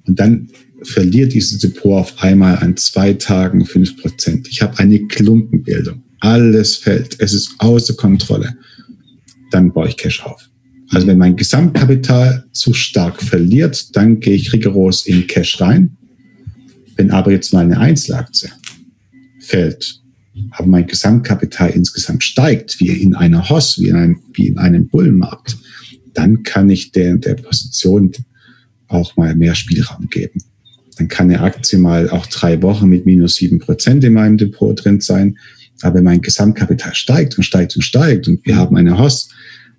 [0.07, 0.49] und dann
[0.83, 4.49] verliert dieses Depot auf einmal an zwei Tagen fünf Prozent.
[4.49, 6.03] Ich habe eine Klumpenbildung.
[6.19, 7.15] Alles fällt.
[7.21, 8.57] Es ist außer Kontrolle.
[9.51, 10.49] Dann baue ich Cash auf.
[10.89, 15.95] Also wenn mein Gesamtkapital zu stark verliert, dann gehe ich rigoros in Cash rein.
[17.01, 18.51] Wenn aber jetzt meine Einzelaktie
[19.39, 20.03] fällt,
[20.51, 24.87] aber mein Gesamtkapital insgesamt steigt, wie in einer Hoss, wie in einem, wie in einem
[24.87, 25.57] Bullenmarkt,
[26.13, 28.11] dann kann ich der, der Position
[28.87, 30.43] auch mal mehr Spielraum geben.
[30.97, 34.85] Dann kann eine Aktie mal auch drei Wochen mit minus sieben Prozent in meinem Depot
[34.85, 35.39] drin sein.
[35.81, 39.29] Aber wenn mein Gesamtkapital steigt und steigt und steigt und wir haben eine Hoss,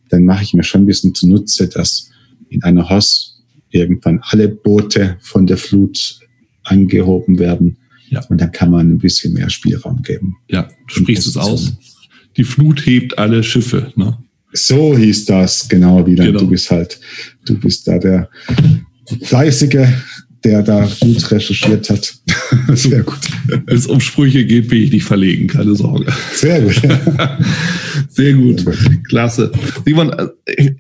[0.09, 2.11] dann mache ich mir schon ein bisschen zunutze, dass
[2.49, 6.19] in einer Hoss irgendwann alle Boote von der Flut
[6.65, 7.77] angehoben werden.
[8.09, 8.25] Ja.
[8.29, 10.37] Und dann kann man ein bisschen mehr Spielraum geben.
[10.49, 11.73] Ja, du sprichst es aus.
[12.37, 13.93] Die Flut hebt alle Schiffe.
[13.97, 14.19] Ne?
[14.53, 16.27] So hieß das, genau, wieder.
[16.27, 16.41] Genau.
[16.41, 17.01] Du bist halt,
[17.45, 18.29] du bist da der
[19.23, 19.89] fleißige
[20.45, 22.15] der da gut recherchiert hat.
[22.75, 23.21] Sehr gut.
[23.47, 26.13] Wenn es um Sprüche geht, bin ich nicht verlegen, keine Sorge.
[26.35, 26.83] Sehr gut.
[28.09, 28.65] Sehr gut.
[29.09, 29.53] Klasse.
[29.85, 30.13] Simon,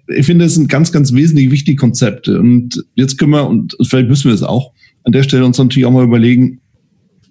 [0.08, 2.40] ich finde, das sind ganz, ganz wesentlich wichtige Konzepte.
[2.40, 4.72] Und jetzt können wir, und vielleicht müssen wir es auch,
[5.04, 6.62] an der Stelle uns natürlich auch mal überlegen,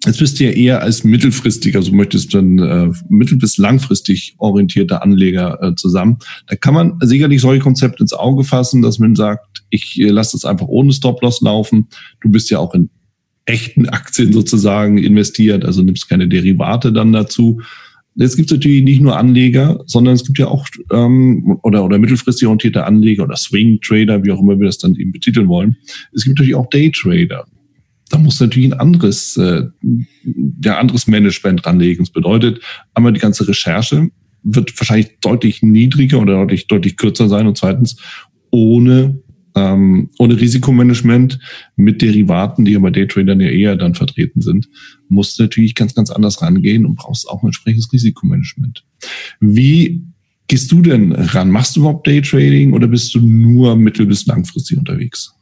[0.04, 4.34] Jetzt bist du ja eher als mittelfristig, also möchtest du dann äh, mittel- bis langfristig
[4.38, 6.18] orientierter Anleger äh, zusammen.
[6.48, 10.32] Da kann man sicherlich solche Konzepte ins Auge fassen, dass man sagt, ich äh, lasse
[10.32, 11.86] das einfach ohne Stop-Loss laufen.
[12.20, 12.90] Du bist ja auch in
[13.44, 17.60] echten Aktien sozusagen investiert, also nimmst keine Derivate dann dazu.
[18.16, 21.98] Jetzt gibt es natürlich nicht nur Anleger, sondern es gibt ja auch ähm, oder, oder
[21.98, 25.76] mittelfristig orientierte Anleger oder Swing Trader, wie auch immer wir das dann eben betiteln wollen.
[26.12, 27.46] Es gibt natürlich auch Day Trader
[28.12, 29.62] da muss natürlich ein anderes, äh,
[30.62, 32.04] ja, anderes Management ranlegen.
[32.04, 32.60] Das bedeutet,
[32.92, 34.10] einmal die ganze Recherche
[34.42, 37.96] wird wahrscheinlich deutlich niedriger oder deutlich, deutlich kürzer sein und zweitens
[38.50, 39.18] ohne,
[39.54, 41.38] ähm, ohne Risikomanagement
[41.76, 44.68] mit Derivaten, die ja bei Daytradern ja eher dann vertreten sind,
[45.08, 48.84] musst du natürlich ganz, ganz anders rangehen und brauchst auch ein entsprechendes Risikomanagement.
[49.40, 50.02] Wie
[50.48, 51.50] gehst du denn ran?
[51.50, 55.34] Machst du überhaupt Daytrading oder bist du nur mittel- bis langfristig unterwegs?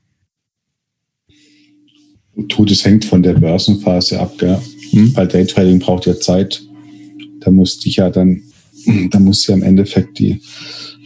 [2.48, 4.58] Tut, es hängt von der Börsenphase ab, gell?
[4.90, 5.14] Hm.
[5.16, 6.62] weil Daytrading braucht ja Zeit.
[7.40, 8.42] Da musste ich ja dann,
[9.10, 10.40] da muss ja im Endeffekt die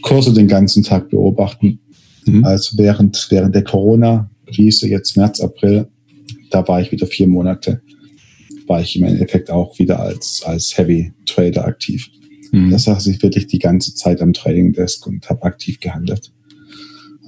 [0.01, 1.79] Kurse den ganzen Tag beobachten.
[2.25, 2.43] Mhm.
[2.43, 5.87] Also während, während der Corona-Krise, jetzt März, April,
[6.49, 7.81] da war ich wieder vier Monate,
[8.67, 12.07] war ich im Endeffekt auch wieder als, als Heavy Trader aktiv.
[12.51, 12.71] Mhm.
[12.71, 16.31] Das saß ich wirklich die ganze Zeit am Trading Desk und habe aktiv gehandelt.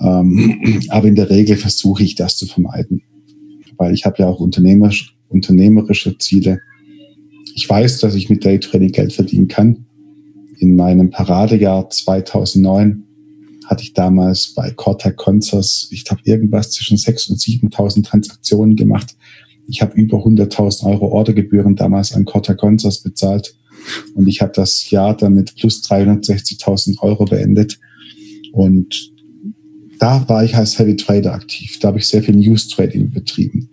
[0.01, 3.01] Ähm, aber in der Regel versuche ich das zu vermeiden
[3.77, 6.59] weil ich habe ja auch unternehmerisch, unternehmerische Ziele.
[7.55, 9.85] Ich weiß, dass ich mit Daytrading Geld verdienen kann.
[10.59, 13.03] In meinem Paradejahr 2009
[13.65, 19.15] hatte ich damals bei Corta Consors, ich habe irgendwas zwischen 6.000 und 7.000 Transaktionen gemacht.
[19.67, 23.55] Ich habe über 100.000 Euro Ordergebühren damals an Corta Consors bezahlt.
[24.15, 27.77] Und ich habe das Jahr dann mit plus 360.000 Euro beendet.
[28.53, 29.11] Und
[29.99, 31.79] da war ich als Heavy Trader aktiv.
[31.79, 33.69] Da habe ich sehr viel News Trading betrieben,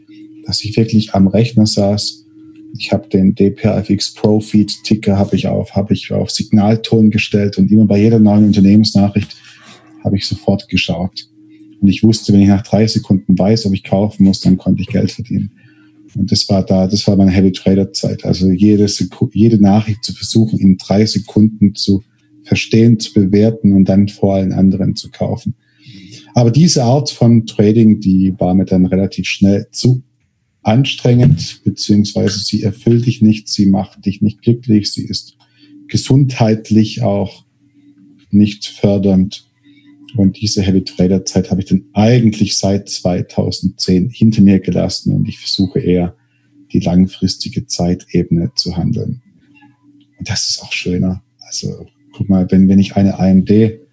[0.47, 2.25] dass ich wirklich am Rechner saß.
[2.77, 7.57] Ich habe den DPRFX Pro Feed Ticker habe ich auf, habe ich auf Signalton gestellt
[7.59, 9.37] und immer bei jeder neuen Unternehmensnachricht
[10.03, 11.29] habe ich sofort geschaut.
[11.81, 14.83] Und ich wusste, wenn ich nach drei Sekunden weiß, ob ich kaufen muss, dann konnte
[14.83, 15.53] ich Geld verdienen.
[16.17, 18.25] Und das war da, das war meine Heavy Trader Zeit.
[18.25, 22.03] Also jede, Sekunde, jede Nachricht zu versuchen, in drei Sekunden zu
[22.45, 25.55] verstehen, zu bewerten und dann vor allen anderen zu kaufen.
[26.35, 30.03] Aber diese Art von Trading, die war mir dann relativ schnell zu
[30.63, 35.37] anstrengend, beziehungsweise sie erfüllt dich nicht, sie macht dich nicht glücklich, sie ist
[35.87, 37.45] gesundheitlich auch
[38.31, 39.49] nicht fördernd.
[40.17, 45.29] Und diese Heavy Trader Zeit habe ich dann eigentlich seit 2010 hinter mir gelassen und
[45.29, 46.17] ich versuche eher
[46.73, 49.23] die langfristige Zeitebene zu handeln.
[50.19, 51.23] Und das ist auch schöner.
[51.39, 53.84] Also guck mal, wenn, wenn ich eine AMD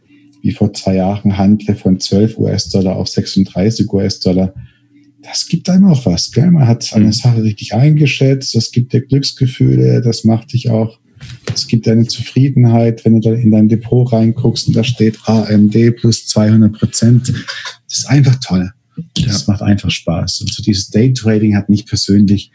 [0.42, 4.54] wie vor zwei Jahren handle von 12 US-Dollar auf 36 US-Dollar,
[5.22, 6.32] das gibt einem auch was.
[6.32, 6.50] Gell?
[6.50, 7.12] Man hat eine mhm.
[7.12, 11.00] Sache richtig eingeschätzt, das gibt dir Glücksgefühle, das macht dich auch,
[11.54, 15.96] es gibt eine Zufriedenheit, wenn du da in dein Depot reinguckst und da steht AMD
[15.98, 17.30] plus 200 Prozent.
[17.30, 18.72] Das ist einfach toll.
[19.16, 19.54] Das ja.
[19.54, 20.42] macht einfach Spaß.
[20.42, 22.52] Und so dieses Daytrading hat mich persönlich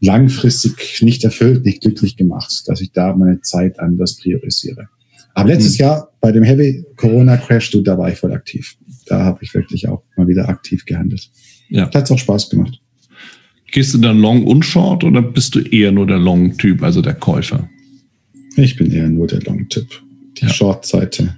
[0.00, 4.88] langfristig nicht erfüllt, nicht glücklich gemacht, dass ich da meine Zeit anders priorisiere.
[5.38, 5.82] Aber letztes mhm.
[5.82, 8.76] Jahr bei dem Heavy Corona Crash, du, da war ich voll aktiv.
[9.06, 11.30] Da habe ich wirklich auch mal wieder aktiv gehandelt.
[11.68, 11.88] Ja.
[11.94, 12.80] Hat auch Spaß gemacht.
[13.70, 17.14] Gehst du dann Long und Short oder bist du eher nur der Long-Typ, also der
[17.14, 17.68] Käufer?
[18.56, 19.86] Ich bin eher nur der Long-Typ.
[20.38, 20.52] Die ja.
[20.52, 21.36] Short-Seite,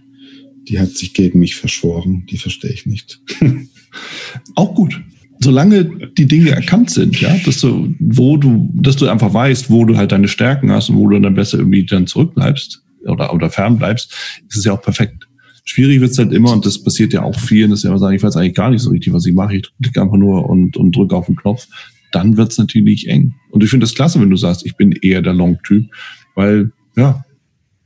[0.66, 2.24] die hat sich gegen mich verschworen.
[2.30, 3.20] Die verstehe ich nicht.
[4.54, 4.98] auch gut.
[5.40, 5.84] Solange
[6.16, 9.98] die Dinge erkannt sind, ja, dass du, wo du, dass du einfach weißt, wo du
[9.98, 13.78] halt deine Stärken hast und wo du dann besser irgendwie dann zurückbleibst oder, oder fern
[13.78, 14.14] bleibst,
[14.48, 15.26] ist es ja auch perfekt.
[15.64, 18.16] Schwierig wird es halt immer, und das passiert ja auch vielen, dass sie immer sagen,
[18.16, 19.56] ich weiß eigentlich gar nicht so richtig, was ich mache.
[19.56, 21.66] Ich klicke einfach nur und, und drücke auf den Knopf.
[22.12, 23.34] Dann wird es natürlich eng.
[23.50, 25.86] Und ich finde das klasse, wenn du sagst, ich bin eher der Long-Typ,
[26.34, 27.24] weil, ja,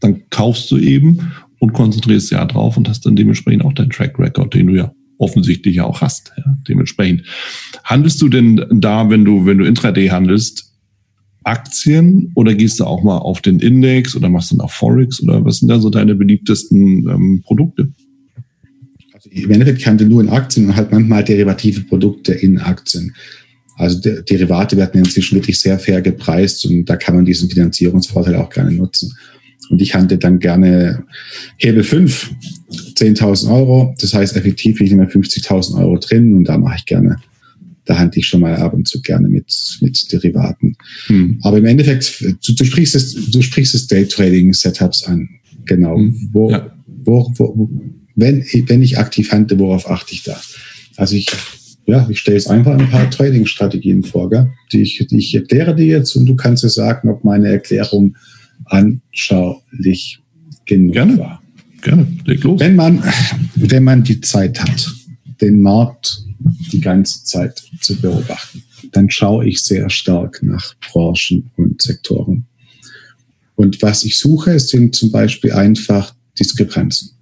[0.00, 4.18] dann kaufst du eben und konzentrierst ja drauf und hast dann dementsprechend auch deinen Track
[4.18, 6.32] Record, den du ja offensichtlich ja auch hast.
[6.36, 7.24] Ja, dementsprechend.
[7.84, 10.73] Handelst du denn da, wenn du, wenn du Intraday handelst,
[11.44, 15.22] Aktien oder gehst du auch mal auf den Index oder machst du dann auch Forex
[15.22, 17.88] oder was sind da so deine beliebtesten ähm, Produkte?
[19.12, 23.14] Also Im Endeffekt handle nur in Aktien und halt manchmal derivative Produkte in Aktien.
[23.76, 28.36] Also der, Derivate werden inzwischen wirklich sehr fair gepreist und da kann man diesen Finanzierungsvorteil
[28.36, 29.12] auch gerne nutzen.
[29.70, 31.04] Und ich handle dann gerne
[31.56, 32.30] Hebel 5,
[32.94, 33.94] 10.000 Euro.
[33.98, 37.16] Das heißt, effektiv bin ich immer 50.000 Euro drin und da mache ich gerne
[37.84, 40.76] da handle ich schon mal ab und zu gerne mit, mit Derivaten.
[41.06, 41.38] Hm.
[41.42, 45.28] Aber im Endeffekt, du, du sprichst es, du sprichst es Daytrading-Setups an.
[45.66, 45.96] Genau.
[45.96, 46.30] Hm.
[46.32, 46.74] Wo, ja.
[47.04, 47.70] wo, wo,
[48.16, 50.40] wenn, wenn ich aktiv handle, worauf achte ich da?
[50.96, 51.26] Also ich,
[51.86, 54.50] ja, ich stelle jetzt einfach ein paar Trading-Strategien vor, gell?
[54.72, 58.16] Die, ich, die ich erkläre dir jetzt und du kannst es sagen, ob meine Erklärung
[58.64, 60.20] anschaulich
[60.64, 61.18] genug Gerne.
[61.18, 61.42] war.
[61.82, 62.60] Gerne, leg los.
[62.60, 63.02] Wenn man,
[63.56, 64.90] wenn man die Zeit hat,
[65.40, 66.24] den Markt
[66.72, 68.62] die ganze Zeit zu beobachten.
[68.92, 72.46] Dann schaue ich sehr stark nach Branchen und Sektoren.
[73.56, 77.12] Und was ich suche, sind zum Beispiel einfach Diskrepanzen.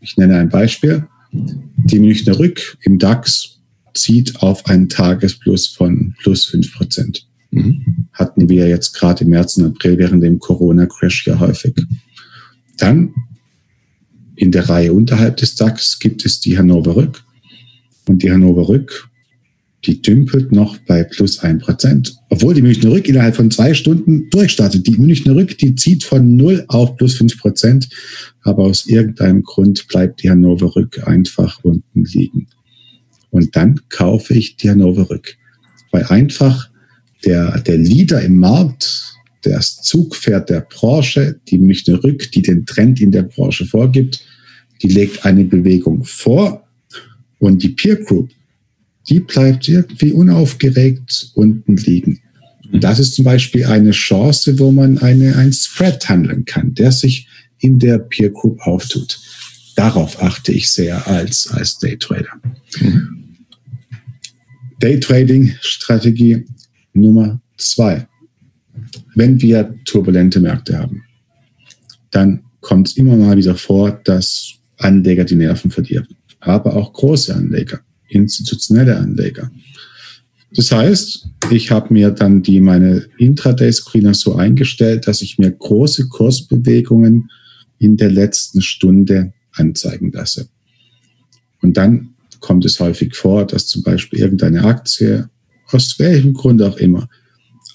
[0.00, 1.06] Ich nenne ein Beispiel.
[1.32, 3.58] Die Münchner Rück im DAX
[3.94, 7.26] zieht auf einen Tagesplus von plus fünf Prozent.
[7.50, 8.06] Mhm.
[8.12, 11.74] Hatten wir jetzt gerade im März und April während dem Corona-Crash ja häufig.
[12.76, 13.14] Dann
[14.36, 17.23] in der Reihe unterhalb des DAX gibt es die Hannover Rück
[18.08, 19.08] und die Hannover Rück,
[19.86, 22.16] die dümpelt noch bei plus ein Prozent.
[22.30, 24.86] Obwohl die Münchner Rück innerhalb von zwei Stunden durchstartet.
[24.86, 27.88] Die Münchner Rück, die zieht von null auf plus fünf Prozent.
[28.42, 32.46] Aber aus irgendeinem Grund bleibt die Hannover Rück einfach unten liegen.
[33.30, 35.36] Und dann kaufe ich die Hannover Rück.
[35.92, 36.70] Weil einfach
[37.24, 43.00] der, der Leader im Markt, das Zugpferd der Branche, die Münchner Rück, die den Trend
[43.00, 44.24] in der Branche vorgibt,
[44.82, 46.63] die legt eine Bewegung vor
[47.38, 48.30] und die Peer Group,
[49.08, 52.20] die bleibt irgendwie unaufgeregt unten liegen.
[52.72, 56.90] Und das ist zum Beispiel eine Chance, wo man eine, ein Spread handeln kann, der
[56.92, 59.20] sich in der Peer Group auftut.
[59.76, 62.40] Darauf achte ich sehr als, als Daytrader.
[62.80, 63.36] Mhm.
[64.80, 66.44] Daytrading-Strategie
[66.94, 68.06] Nummer zwei.
[69.14, 71.04] Wenn wir turbulente Märkte haben,
[72.10, 76.08] dann kommt es immer mal wieder vor, dass Anleger die Nerven verlieren
[76.46, 79.50] aber auch große Anleger, institutionelle Anleger.
[80.54, 86.08] Das heißt, ich habe mir dann die meine Intraday-Screener so eingestellt, dass ich mir große
[86.08, 87.30] Kursbewegungen
[87.78, 90.48] in der letzten Stunde anzeigen lasse.
[91.60, 95.28] Und dann kommt es häufig vor, dass zum Beispiel irgendeine Aktie,
[95.70, 97.08] aus welchem Grund auch immer,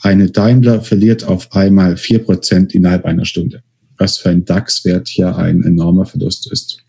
[0.02, 3.62] eine Daimler verliert auf einmal vier Prozent innerhalb einer Stunde,
[3.98, 6.84] was für ein DAX-Wert hier ein enormer Verlust ist.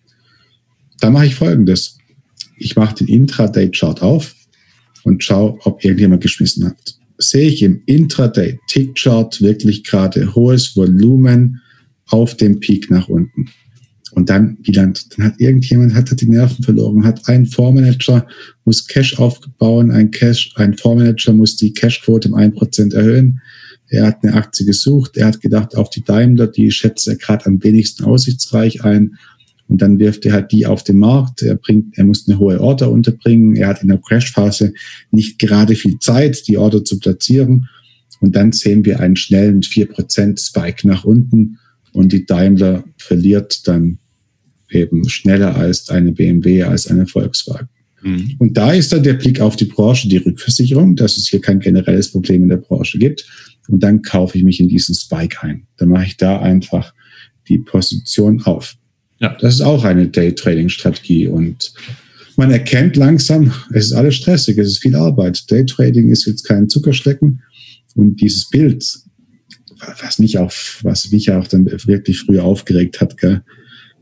[1.01, 1.99] Da mache ich folgendes.
[2.59, 4.35] Ich mache den Intraday-Chart auf
[5.03, 6.99] und schaue, ob irgendjemand geschmissen hat.
[7.19, 11.61] Sehe ich im Intraday-Tick-Chart wirklich gerade hohes Volumen
[12.07, 13.51] auf dem Peak nach unten.
[14.13, 18.27] Und dann, wie dann, dann hat irgendjemand hat die Nerven verloren, hat ein Fondsmanager
[18.65, 23.41] muss Cash aufbauen, ein Cash, ein Fondsmanager muss die Cashquote um ein Prozent erhöhen.
[23.89, 27.47] Er hat eine Aktie gesucht, er hat gedacht, auf die Daimler, die schätzt er gerade
[27.47, 29.17] am wenigsten aussichtsreich ein.
[29.71, 31.43] Und dann wirft er halt die auf den Markt.
[31.43, 33.55] Er bringt, er muss eine hohe Order unterbringen.
[33.55, 34.75] Er hat in der Crashphase
[35.13, 37.69] nicht gerade viel Zeit, die Order zu platzieren.
[38.21, 41.59] Und dann sehen wir einen schnellen 4% Spike nach unten
[41.93, 43.99] und die Daimler verliert dann
[44.71, 47.69] eben schneller als eine BMW, als eine Volkswagen.
[48.03, 48.37] Mhm.
[48.39, 51.61] Und da ist dann der Blick auf die Branche, die Rückversicherung, dass es hier kein
[51.61, 53.27] generelles Problem in der Branche gibt.
[53.69, 55.67] Und dann kaufe ich mich in diesen Spike ein.
[55.77, 56.95] Dann mache ich da einfach
[57.49, 58.77] die Position auf.
[59.21, 59.37] Ja.
[59.41, 61.29] Das ist auch eine Day-Trading-Strategie.
[61.29, 61.73] Und
[62.37, 65.51] man erkennt langsam, es ist alles stressig, es ist viel Arbeit.
[65.51, 67.43] Day-Trading ist jetzt kein Zuckerschlecken.
[67.95, 68.85] Und dieses Bild,
[70.03, 70.53] was mich auch,
[70.83, 73.43] was mich auch dann wirklich früher aufgeregt hat, gell?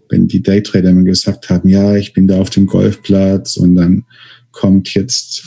[0.09, 4.04] wenn die Daytrader mir gesagt haben, ja, ich bin da auf dem Golfplatz und dann
[4.52, 5.42] kommt jetzt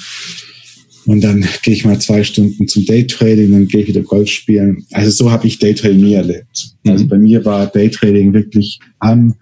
[1.06, 4.86] und dann gehe ich mal zwei Stunden zum Daytrading, dann gehe ich wieder Golf spielen.
[4.92, 6.76] Also so habe ich Daytrading nie erlebt.
[6.84, 6.92] Mhm.
[6.92, 9.36] Also bei mir war Daytrading wirklich am,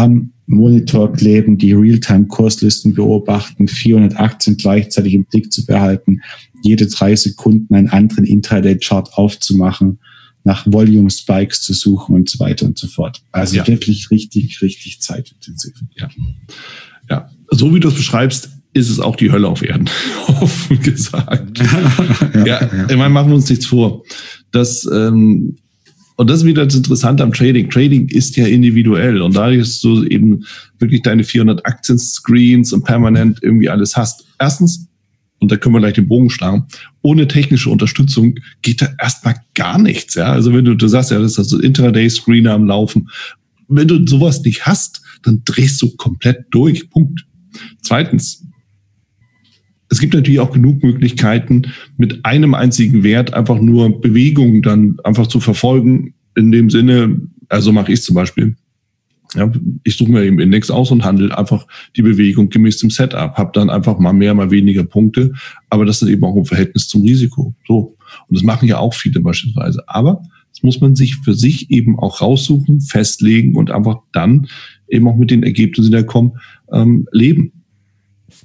[0.00, 6.22] am Monitor kleben, die Realtime-Kurslisten beobachten, 418 gleichzeitig im Blick zu behalten,
[6.62, 9.98] jede drei Sekunden einen anderen Intraday-Chart aufzumachen,
[10.42, 13.20] nach Volume-Spikes zu suchen und so weiter und so fort.
[13.30, 13.66] Also ja.
[13.66, 15.74] wirklich richtig, richtig zeitintensiv.
[15.96, 16.08] Ja.
[17.10, 19.90] ja, so wie du es beschreibst, ist es auch die Hölle auf Erden,
[20.26, 21.58] offen gesagt.
[22.34, 24.02] ja, ja, ich meine, machen wir uns nichts vor.
[24.50, 25.56] Das, ähm,
[26.20, 27.70] und das ist wieder das Interessante am Trading.
[27.70, 30.44] Trading ist ja individuell und da dass du eben
[30.78, 34.26] wirklich deine 400 Aktien-Screens und permanent irgendwie alles hast.
[34.38, 34.86] Erstens,
[35.38, 36.66] und da können wir gleich den Bogen schlagen,
[37.00, 40.14] ohne technische Unterstützung geht da erstmal gar nichts.
[40.14, 40.30] Ja?
[40.30, 43.08] Also wenn du, du sagst ja, das ist also Intraday-Screener am Laufen.
[43.68, 46.90] Wenn du sowas nicht hast, dann drehst du komplett durch.
[46.90, 47.24] Punkt.
[47.80, 48.44] Zweitens,
[49.90, 51.62] es gibt natürlich auch genug Möglichkeiten,
[51.98, 56.14] mit einem einzigen Wert einfach nur Bewegungen dann einfach zu verfolgen.
[56.36, 58.56] In dem Sinne, also mache ich zum Beispiel.
[59.34, 59.52] Ja,
[59.84, 63.50] ich suche mir im Index aus und handle einfach die Bewegung gemäß dem Setup, habe
[63.52, 65.32] dann einfach mal mehr, mal weniger Punkte,
[65.68, 67.54] aber das ist eben auch im Verhältnis zum Risiko.
[67.66, 67.96] So.
[68.28, 69.84] Und das machen ja auch viele beispielsweise.
[69.88, 70.22] Aber
[70.52, 74.48] das muss man sich für sich eben auch raussuchen, festlegen und einfach dann
[74.88, 76.32] eben auch mit den Ergebnissen, die da kommen,
[76.72, 77.59] ähm, leben.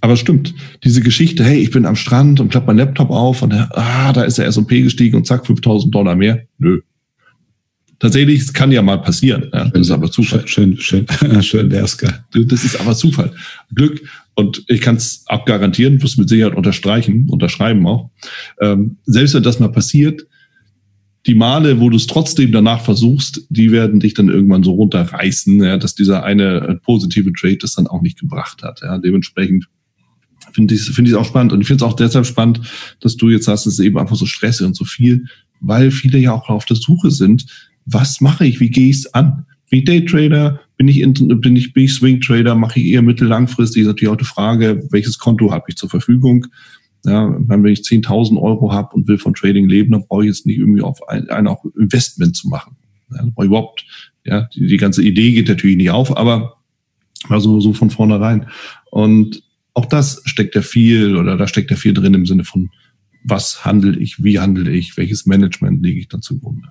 [0.01, 0.53] Aber stimmt,
[0.83, 4.23] diese Geschichte, hey, ich bin am Strand und klappe mein Laptop auf und ah, da
[4.23, 6.43] ist der S&P gestiegen und zack, 5000 Dollar mehr.
[6.57, 6.81] Nö,
[7.99, 9.49] Tatsächlich, es kann ja mal passieren.
[9.53, 10.45] Ja, das ist aber Zufall.
[10.47, 11.07] Schön, schön,
[11.41, 12.13] schön wär's, gell?
[12.33, 13.31] Das ist aber Zufall.
[13.73, 14.01] Glück.
[14.35, 18.09] Und ich kann es auch garantieren, muss mit Sicherheit unterstreichen, unterschreiben auch.
[18.59, 20.27] Ähm, selbst wenn das mal passiert,
[21.25, 25.63] die Male, wo du es trotzdem danach versuchst, die werden dich dann irgendwann so runterreißen,
[25.63, 28.81] ja, dass dieser eine positive Trade das dann auch nicht gebracht hat.
[28.83, 28.97] Ja.
[28.97, 29.67] Dementsprechend
[30.55, 31.53] finde ich es finde ich auch spannend.
[31.53, 32.61] Und ich finde es auch deshalb spannend,
[33.01, 35.25] dass du jetzt sagst, es ist eben einfach so stressig und so viel,
[35.59, 37.45] weil viele ja auch auf der Suche sind,
[37.85, 39.45] was mache ich, wie gehe ich es an?
[39.69, 43.01] Bin ich Daytrader, bin ich, in, bin ich, bin ich Swing Trader, mache ich eher
[43.01, 46.47] mittel-langfristig, ist natürlich auch die Frage, welches Konto habe ich zur Verfügung.
[47.05, 50.47] Ja, wenn ich 10.000 Euro habe und will von Trading leben, dann brauche ich jetzt
[50.47, 52.75] nicht irgendwie auf ein, ein auch Investment zu machen.
[53.13, 53.85] Ja, überhaupt,
[54.25, 56.57] ja, die, die ganze Idee geht natürlich nicht auf, aber
[57.29, 58.47] also so von vornherein.
[58.89, 59.43] Und
[59.75, 62.71] auch das steckt ja viel oder da steckt ja viel drin im Sinne von,
[63.23, 66.69] was handle ich, wie handle ich, welches Management lege ich da zugrunde.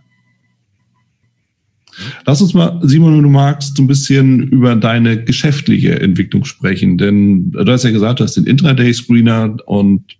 [2.27, 6.99] Lass uns mal, Simon, wenn du magst, so ein bisschen über deine geschäftliche Entwicklung sprechen.
[6.99, 10.17] Denn du hast ja gesagt, du hast den Intraday-Screener und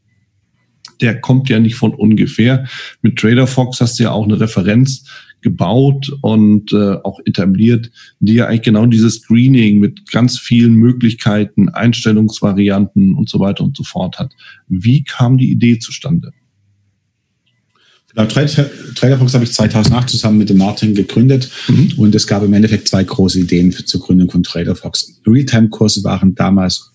[1.01, 2.67] der kommt ja nicht von ungefähr.
[3.03, 5.11] Mit Trader Fox hast du ja auch eine Referenz
[5.45, 11.69] gebaut und äh, auch etabliert, die ja eigentlich genau dieses Screening mit ganz vielen Möglichkeiten,
[11.69, 14.33] Einstellungsvarianten und so weiter und so fort hat.
[14.67, 16.33] Wie kam die Idee zustande?
[18.15, 21.93] Genau, Traderfox habe ich 2008 zusammen mit dem Martin gegründet mhm.
[21.97, 25.21] und es gab im Endeffekt zwei große Ideen für, zur Gründung von Traderfox.
[25.27, 26.94] Realtime-Kurse waren damals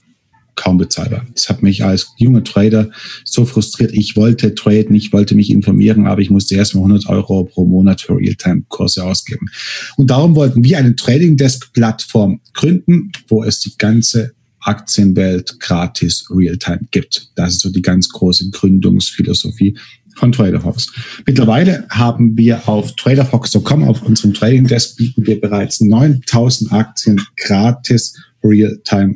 [0.60, 1.26] kaum bezahlbar.
[1.34, 2.92] Das hat mich als junger Trader
[3.24, 3.94] so frustriert.
[3.94, 8.02] Ich wollte traden, ich wollte mich informieren, aber ich musste erstmal 100 Euro pro Monat
[8.02, 9.48] für Realtime-Kurse ausgeben.
[9.96, 16.82] Und darum wollten wir eine Trading Desk-Plattform gründen, wo es die ganze Aktienwelt gratis Realtime
[16.92, 17.32] gibt.
[17.36, 19.78] Das ist so die ganz große Gründungsphilosophie
[20.18, 20.92] von TraderFox.
[21.26, 28.18] Mittlerweile haben wir auf TraderFox.com, auf unserem Trading Desk, bieten wir bereits 9000 Aktien gratis
[28.44, 29.16] Realtime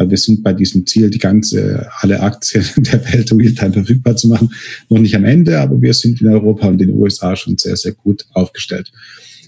[0.00, 4.28] Also wir sind bei diesem Ziel, die ganze, alle Aktien der Welt Realtime verfügbar zu
[4.28, 4.50] machen,
[4.88, 7.76] noch nicht am Ende, aber wir sind in Europa und in den USA schon sehr,
[7.76, 8.90] sehr gut aufgestellt.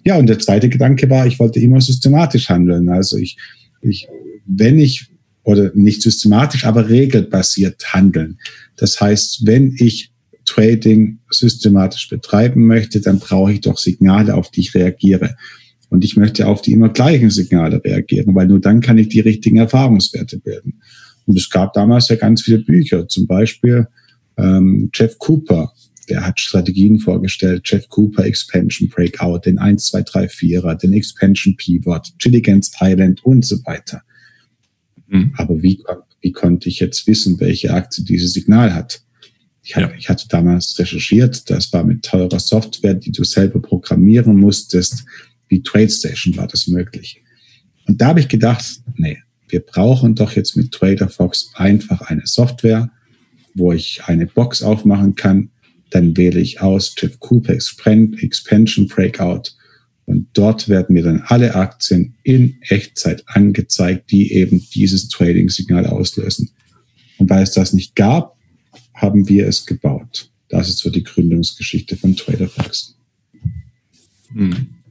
[0.05, 2.90] Ja, und der zweite Gedanke war, ich wollte immer systematisch handeln.
[2.90, 3.38] Also ich,
[3.80, 4.09] ich,
[4.44, 5.07] wenn ich,
[5.42, 8.38] oder nicht systematisch, aber regelbasiert handeln.
[8.76, 10.12] Das heißt, wenn ich
[10.44, 15.34] Trading systematisch betreiben möchte, dann brauche ich doch Signale, auf die ich reagiere.
[15.93, 19.20] Und ich möchte auf die immer gleichen Signale reagieren, weil nur dann kann ich die
[19.20, 20.80] richtigen Erfahrungswerte bilden.
[21.26, 23.86] Und es gab damals ja ganz viele Bücher, zum Beispiel
[24.38, 25.70] ähm, Jeff Cooper,
[26.09, 31.57] der hat Strategien vorgestellt, Jeff Cooper Expansion Breakout, den 1, 2, 3, 4er, den Expansion
[31.59, 34.01] Pivot, Chilligans Island und so weiter.
[35.09, 35.34] Mhm.
[35.36, 35.78] Aber wie,
[36.22, 39.03] wie konnte ich jetzt wissen, welche Aktie dieses Signal hat?
[39.62, 39.93] Ich ja.
[39.97, 45.05] ich hatte damals recherchiert, das war mit teurer Software, die du selber programmieren musstest.
[45.53, 47.22] Wie TradeStation war das möglich.
[47.86, 48.64] Und da habe ich gedacht,
[48.96, 49.18] nee,
[49.50, 52.90] wir brauchen doch jetzt mit TraderFox einfach eine Software,
[53.55, 55.50] wo ich eine Box aufmachen kann.
[55.90, 59.50] Dann wähle ich aus Jeff Cooper Expansion Breakout
[60.07, 66.48] und dort werden mir dann alle Aktien in Echtzeit angezeigt, die eben dieses Trading-Signal auslösen.
[67.18, 68.38] Und weil es das nicht gab,
[68.94, 70.30] haben wir es gebaut.
[70.48, 72.96] Das ist so die Gründungsgeschichte von TraderFox.
[74.32, 74.82] Hm.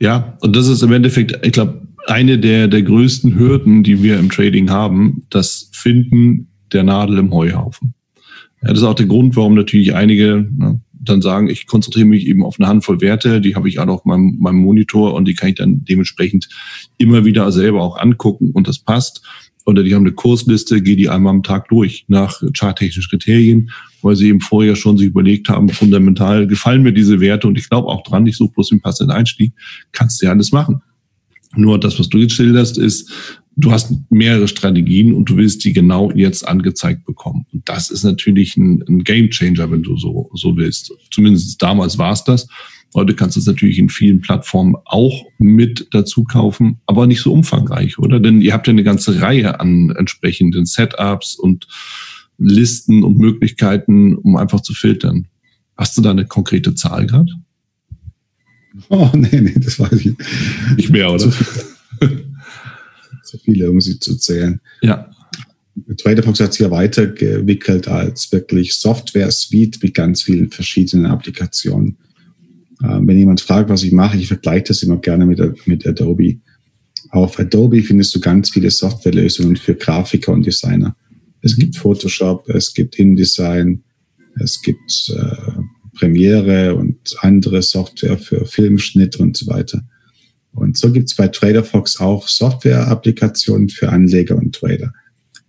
[0.00, 4.18] Ja, und das ist im Endeffekt, ich glaube, eine der, der größten Hürden, die wir
[4.18, 7.94] im Trading haben, das Finden der Nadel im Heuhaufen.
[8.62, 12.26] Ja, das ist auch der Grund, warum natürlich einige ne, dann sagen, ich konzentriere mich
[12.26, 15.34] eben auf eine Handvoll Werte, die habe ich alle auf meinem, meinem Monitor und die
[15.34, 16.48] kann ich dann dementsprechend
[16.98, 19.22] immer wieder selber auch angucken und das passt.
[19.66, 23.70] Oder die haben eine Kursliste, gehe die einmal am Tag durch nach charttechnischen Kriterien,
[24.04, 27.68] weil sie eben vorher schon sich überlegt haben, fundamental gefallen mir diese Werte und ich
[27.68, 29.52] glaube auch dran, ich suche bloß den passenden Einstieg,
[29.92, 30.82] kannst du ja alles machen.
[31.56, 33.10] Nur das, was du jetzt schilderst, ist,
[33.56, 37.46] du hast mehrere Strategien und du willst die genau jetzt angezeigt bekommen.
[37.52, 40.92] Und das ist natürlich ein, ein Game Changer, wenn du so, so willst.
[41.10, 42.48] Zumindest damals war es das.
[42.94, 47.32] Heute kannst du es natürlich in vielen Plattformen auch mit dazu kaufen, aber nicht so
[47.32, 48.20] umfangreich, oder?
[48.20, 51.66] Denn ihr habt ja eine ganze Reihe an entsprechenden Setups und
[52.38, 55.28] Listen und Möglichkeiten, um einfach zu filtern.
[55.76, 57.32] Hast du da eine konkrete Zahl gerade?
[58.88, 60.14] Oh, nee, nee, das weiß ich
[60.76, 61.18] nicht mehr, oder?
[61.18, 61.64] Zu viele,
[63.24, 64.60] zu viele um sie zu zählen.
[64.82, 65.10] Ja.
[65.96, 71.96] TraderFox hat sich ja weitergewickelt als wirklich Software-Suite mit ganz vielen verschiedenen Applikationen.
[72.82, 76.38] Ähm, wenn jemand fragt, was ich mache, ich vergleiche das immer gerne mit, mit Adobe.
[77.10, 80.96] Auf Adobe findest du ganz viele Softwarelösungen für Grafiker und Designer.
[81.44, 83.84] Es gibt Photoshop, es gibt InDesign,
[84.40, 85.60] es gibt äh,
[85.94, 89.84] Premiere und andere Software für Filmschnitt und so weiter.
[90.52, 94.94] Und so gibt es bei TraderFox auch Software-Applikationen für Anleger und Trader.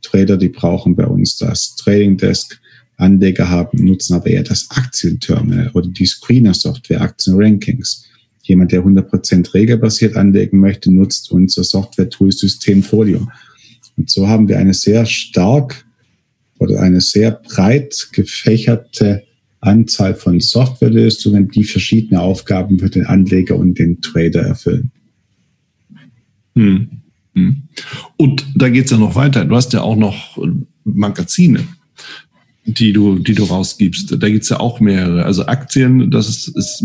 [0.02, 2.60] Trader, die brauchen bei uns das Trading Desk.
[2.98, 8.06] Anleger haben, nutzen aber eher das Aktienterminal oder die Screener-Software, Aktienrankings.
[8.44, 13.28] Jemand, der 100% regelbasiert anlegen möchte, nutzt unser Software-Tool Systemfolio.
[13.98, 15.85] Und so haben wir eine sehr stark
[16.60, 19.24] oder eine sehr breit gefächerte
[19.60, 24.92] Anzahl von Softwarelösungen, die verschiedene Aufgaben für den Anleger und den Trader erfüllen.
[26.56, 26.90] Hm.
[27.34, 27.64] Hm.
[28.18, 29.44] Und da geht es ja noch weiter.
[29.46, 30.38] Du hast ja auch noch
[30.86, 31.68] Magazine,
[32.66, 34.16] die du, die du rausgibst.
[34.22, 35.26] Da gibt es ja auch mehrere.
[35.26, 36.82] Also Aktien, das ist, ist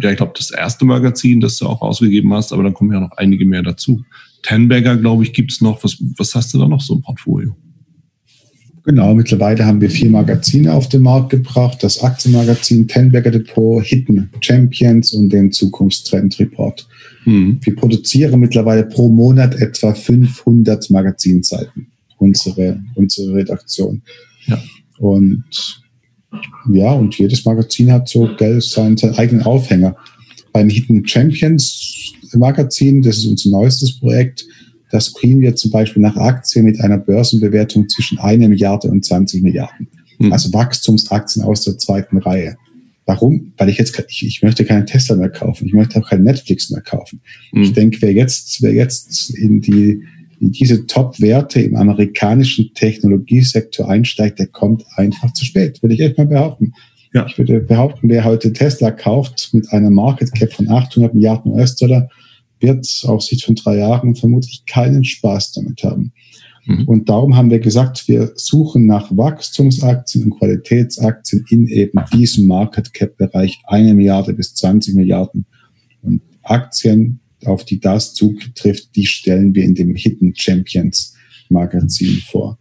[0.00, 3.00] ja, ich glaube, das erste Magazin, das du auch rausgegeben hast, aber dann kommen ja
[3.00, 4.02] noch einige mehr dazu.
[4.42, 5.84] Tenberger, glaube ich, gibt es noch.
[5.84, 7.54] Was, was hast du da noch so im Portfolio?
[8.84, 11.82] Genau, mittlerweile haben wir vier Magazine auf den Markt gebracht.
[11.82, 16.88] Das Aktienmagazin Tenberger Depot, Hidden Champions und den Zukunftstrend Report.
[17.24, 17.58] Mhm.
[17.62, 24.02] Wir produzieren mittlerweile pro Monat etwa 500 Magazinseiten, unsere, unsere Redaktion.
[24.46, 24.58] Ja.
[24.98, 25.82] Und
[26.70, 29.96] ja, und jedes Magazin hat so gell, seinen, seinen eigenen Aufhänger.
[30.52, 34.46] Beim Hidden Champions Magazin, das ist unser neuestes Projekt,
[34.90, 39.42] das screenen wir zum Beispiel nach Aktien mit einer Börsenbewertung zwischen einer Milliarde und 20
[39.42, 39.88] Milliarden.
[40.18, 40.32] Mhm.
[40.32, 42.56] Also Wachstumsaktien aus der zweiten Reihe.
[43.06, 43.52] Warum?
[43.56, 45.66] Weil ich jetzt, ich, ich möchte keinen Tesla mehr kaufen.
[45.66, 47.20] Ich möchte auch keinen Netflix mehr kaufen.
[47.52, 47.62] Mhm.
[47.62, 50.02] Ich denke, wer jetzt, wer jetzt in die,
[50.40, 56.18] in diese Top-Werte im amerikanischen Technologiesektor einsteigt, der kommt einfach zu spät, würde ich echt
[56.18, 56.72] mal behaupten.
[57.12, 57.26] Ja.
[57.26, 62.08] Ich würde behaupten, wer heute Tesla kauft mit einer Market Cap von 800 Milliarden US-Dollar,
[62.60, 66.12] wird auf Sicht von drei Jahren vermutlich keinen Spaß damit haben.
[66.66, 66.84] Mhm.
[66.86, 72.92] Und darum haben wir gesagt, wir suchen nach Wachstumsaktien und Qualitätsaktien in eben diesem Market
[72.92, 75.46] Cap Bereich eine Milliarde bis 20 Milliarden.
[76.02, 81.14] Und Aktien, auf die das zutrifft, die stellen wir in dem Hidden Champions
[81.48, 82.58] Magazin vor.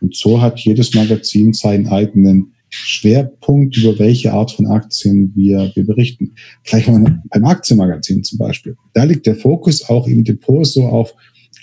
[0.00, 5.86] Und so hat jedes Magazin seinen eigenen Schwerpunkt, über welche Art von Aktien wir, wir
[5.86, 6.32] berichten.
[6.64, 8.76] Vielleicht mal beim Aktienmagazin zum Beispiel.
[8.94, 11.14] Da liegt der Fokus auch im Depot so auf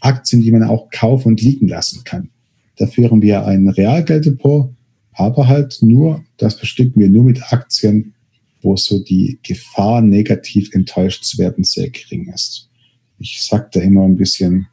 [0.01, 2.29] Aktien, die man auch kaufen und liegen lassen kann.
[2.77, 4.71] Da führen wir ein Realgelddepot,
[5.13, 8.13] aber halt nur, das bestücken wir nur mit Aktien,
[8.61, 12.69] wo so die Gefahr, negativ enttäuscht zu werden, sehr gering ist.
[13.17, 14.67] Ich sage da immer ein bisschen,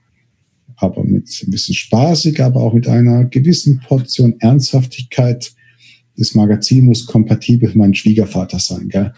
[0.76, 5.55] aber mit ein bisschen spaßig, aber auch mit einer gewissen Portion Ernsthaftigkeit.
[6.16, 8.88] Das Magazin muss kompatibel für meinen Schwiegervater sein.
[8.88, 9.12] Gell?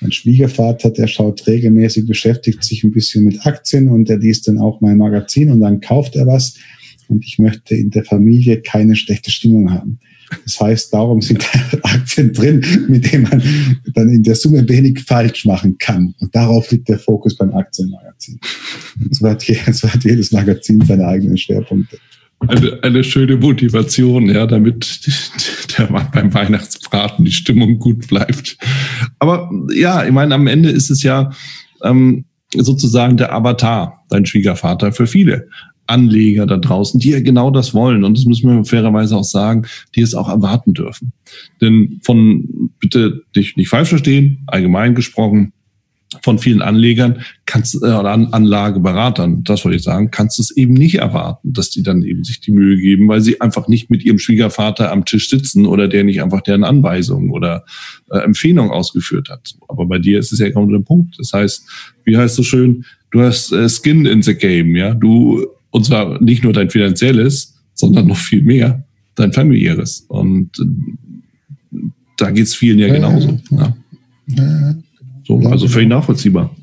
[0.00, 4.58] Mein Schwiegervater, der schaut regelmäßig, beschäftigt sich ein bisschen mit Aktien und der liest dann
[4.58, 6.56] auch mein Magazin und dann kauft er was.
[7.08, 9.98] Und ich möchte in der Familie keine schlechte Stimmung haben.
[10.44, 11.44] Das heißt, darum sind
[11.82, 13.42] Aktien drin, mit denen man
[13.94, 16.14] dann in der Summe wenig falsch machen kann.
[16.20, 18.38] Und darauf liegt der Fokus beim Aktienmagazin.
[19.00, 21.98] Und so hat, jedes Magazin seine eigenen Schwerpunkte.
[22.48, 25.00] Eine, eine schöne Motivation, ja, damit
[25.78, 28.56] der beim Weihnachtsbraten die Stimmung gut bleibt.
[29.18, 31.30] Aber ja, ich meine, am Ende ist es ja
[31.82, 32.24] ähm,
[32.54, 35.48] sozusagen der Avatar, dein Schwiegervater für viele.
[35.86, 38.04] Anleger da draußen, die ja genau das wollen.
[38.04, 39.66] Und das müssen wir fairerweise auch sagen,
[39.96, 41.12] die es auch erwarten dürfen.
[41.60, 45.52] Denn von, bitte dich nicht falsch verstehen, allgemein gesprochen,
[46.22, 50.74] von vielen Anlegern kannst äh, oder Anlageberatern, das wollte ich sagen, kannst du es eben
[50.74, 54.04] nicht erwarten, dass die dann eben sich die Mühe geben, weil sie einfach nicht mit
[54.04, 57.64] ihrem Schwiegervater am Tisch sitzen oder der nicht einfach deren Anweisungen oder
[58.10, 59.54] äh, Empfehlungen ausgeführt hat.
[59.68, 61.16] Aber bei dir ist es ja genau der Punkt.
[61.18, 61.68] Das heißt,
[62.04, 66.20] wie heißt so schön, du hast äh, Skin in the Game, ja, du und zwar
[66.20, 68.84] nicht nur dein finanzielles, sondern noch viel mehr
[69.14, 70.04] dein familiäres.
[70.08, 71.78] Und äh,
[72.16, 73.38] da geht es vielen ja genauso.
[73.50, 73.76] Ja.
[74.26, 74.74] Ja.
[75.30, 76.54] So, also völlig nachvollziehbar.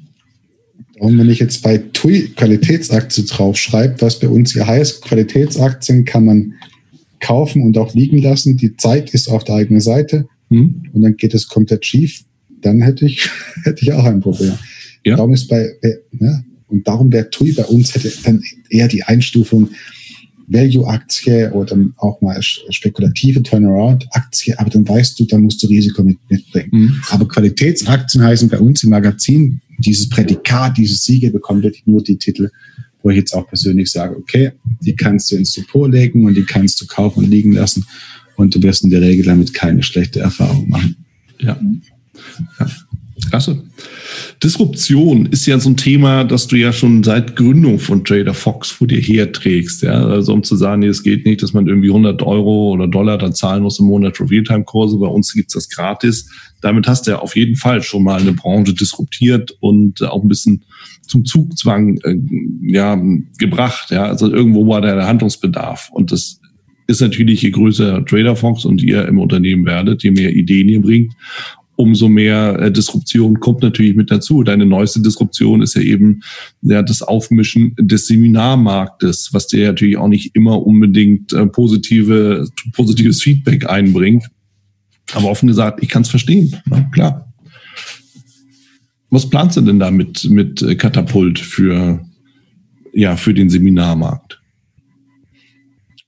[0.99, 6.26] Und wenn ich jetzt bei TUI Qualitätsaktien draufschreibe, was bei uns hier heißt, Qualitätsaktien kann
[6.26, 6.53] man
[7.20, 8.57] kaufen und auch liegen lassen.
[8.57, 10.84] Die Zeit ist auf der eigenen Seite hm.
[10.91, 12.24] und dann geht es komplett schief.
[12.61, 13.30] Dann hätte ich,
[13.63, 14.53] hätte ich auch ein Problem.
[15.05, 15.15] Ja.
[15.15, 15.70] Darum ist bei,
[16.20, 19.70] ja, und darum wäre TUI bei uns hätte dann eher die Einstufung
[20.47, 26.17] Value-Aktie oder auch mal spekulative Turnaround-Aktie, aber dann weißt du, dann musst du Risiko mit,
[26.29, 26.69] mitbringen.
[26.71, 27.01] Mhm.
[27.09, 32.17] Aber Qualitätsaktien heißen bei uns im Magazin, dieses Prädikat, diese Siege bekommen wirklich nur die
[32.17, 32.49] Titel,
[33.03, 36.43] wo ich jetzt auch persönlich sage, okay, die kannst du ins Depot legen und die
[36.43, 37.85] kannst du kaufen und liegen lassen
[38.35, 40.95] und du wirst in der Regel damit keine schlechte Erfahrung machen.
[41.39, 41.59] Ja.
[42.59, 42.67] ja.
[43.30, 43.63] Klasse.
[44.43, 48.70] Disruption ist ja so ein Thema, das du ja schon seit Gründung von Trader Fox
[48.70, 49.84] vor dir herträgst.
[49.84, 50.05] Ja?
[50.05, 53.18] Also um zu sagen, nee, es geht nicht, dass man irgendwie 100 Euro oder Dollar
[53.18, 54.97] dann zahlen muss im Monat für Realtime-Kurse.
[54.97, 56.30] Bei uns gibt's das gratis.
[56.61, 60.30] Damit hast du ja auf jeden Fall schon mal eine Branche disruptiert und auch ein
[60.30, 60.63] bisschen
[61.07, 62.15] zum Zugzwang äh,
[62.61, 63.01] ja,
[63.38, 63.91] gebracht.
[63.91, 64.05] Ja?
[64.05, 65.89] Also irgendwo war da der Handlungsbedarf.
[65.91, 66.39] Und das
[66.88, 70.82] ist natürlich, je größer Trader Fox und ihr im Unternehmen werdet, je mehr Ideen ihr
[70.82, 71.13] bringt,
[71.78, 74.43] umso mehr äh, Disruption kommt natürlich mit dazu.
[74.43, 76.21] Deine neueste Disruption ist ja eben
[76.63, 83.21] ja, das Aufmischen des Seminarmarktes, was dir natürlich auch nicht immer unbedingt äh, positive, positives
[83.21, 84.25] Feedback einbringt.
[85.13, 86.55] Aber offen gesagt, ich kann es verstehen.
[86.65, 87.32] Na, klar.
[89.09, 92.03] Was planst du denn da mit, mit äh, Katapult für,
[92.91, 94.41] ja, für den Seminarmarkt?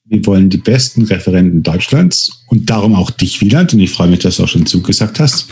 [0.10, 4.20] Wir wollen die besten Referenten Deutschlands und darum auch dich, Wieland, und ich freue mich,
[4.20, 5.48] dass du auch schon zugesagt hast,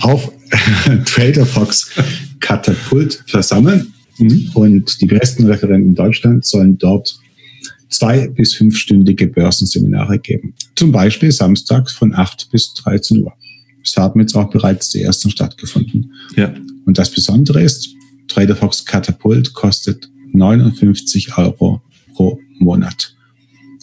[0.00, 0.30] auf
[1.04, 1.90] Trader Fox
[2.38, 3.92] Katapult versammeln.
[4.18, 4.50] Mhm.
[4.54, 7.18] Und die besten Referenten Deutschlands sollen dort
[7.88, 10.54] zwei- bis fünfstündige Börsenseminare geben.
[10.76, 13.32] Zum Beispiel samstags von 8 bis 13 Uhr.
[13.82, 16.12] Es haben jetzt auch bereits die ersten stattgefunden.
[16.36, 16.54] Ja.
[16.84, 17.88] Und das Besondere ist,
[18.28, 21.82] Trader Fox Katapult kostet 59 Euro
[22.14, 23.14] pro Monat.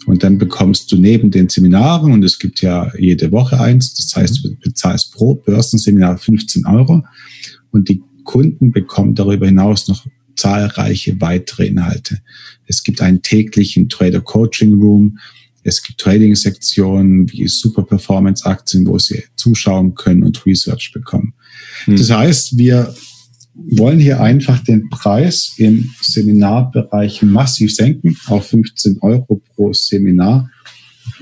[0.06, 4.14] Und dann bekommst du neben den Seminaren, und es gibt ja jede Woche eins, das
[4.14, 7.04] heißt, du bezahlst pro Börsenseminar 15 Euro
[7.72, 12.20] und die Kunden bekommen darüber hinaus noch zahlreiche weitere Inhalte.
[12.66, 15.18] Es gibt einen täglichen Trader Coaching Room.
[15.62, 21.34] Es gibt Trading-Sektionen wie Super Performance Aktien, wo sie zuschauen können und Research bekommen.
[21.86, 21.96] Hm.
[21.96, 22.94] Das heißt, wir
[23.56, 30.50] wollen hier einfach den Preis im Seminarbereich massiv senken auf 15 Euro pro Seminar.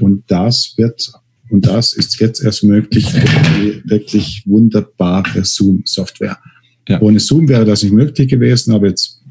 [0.01, 1.13] Und das wird,
[1.51, 6.39] und das ist jetzt erst möglich durch die wirklich wunderbare Zoom-Software.
[6.89, 7.01] Ja.
[7.01, 9.23] Ohne Zoom wäre das nicht möglich gewesen, aber jetzt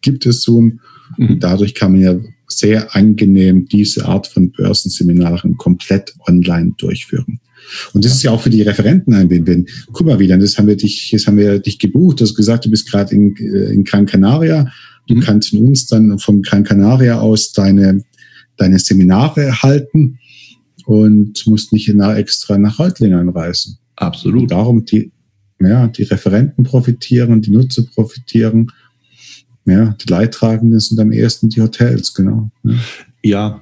[0.00, 0.80] gibt es Zoom.
[1.18, 1.28] Mhm.
[1.28, 2.18] Und dadurch kann man ja
[2.48, 7.40] sehr angenehm diese Art von Börsenseminaren komplett online durchführen.
[7.92, 9.66] Und das ist ja auch für die Referenten ein Win-Win.
[9.92, 12.64] Guck mal wieder, das haben wir dich, jetzt haben wir dich gebucht, du hast gesagt,
[12.64, 14.70] du bist gerade in, äh, in Gran Canaria.
[15.06, 15.20] Du mhm.
[15.20, 18.02] kannst von uns dann von Gran Canaria aus deine,
[18.56, 20.18] deine Seminare halten.
[20.86, 23.78] und musst nicht nach, extra nach Reutlingen reisen.
[23.96, 24.42] Absolut.
[24.42, 25.12] Und darum die,
[25.60, 28.72] ja, die Referenten profitieren, die Nutzer profitieren.
[29.66, 32.50] Ja, die Leidtragenden sind am ehesten die Hotels, genau.
[32.64, 32.74] Ja,
[33.22, 33.60] ja.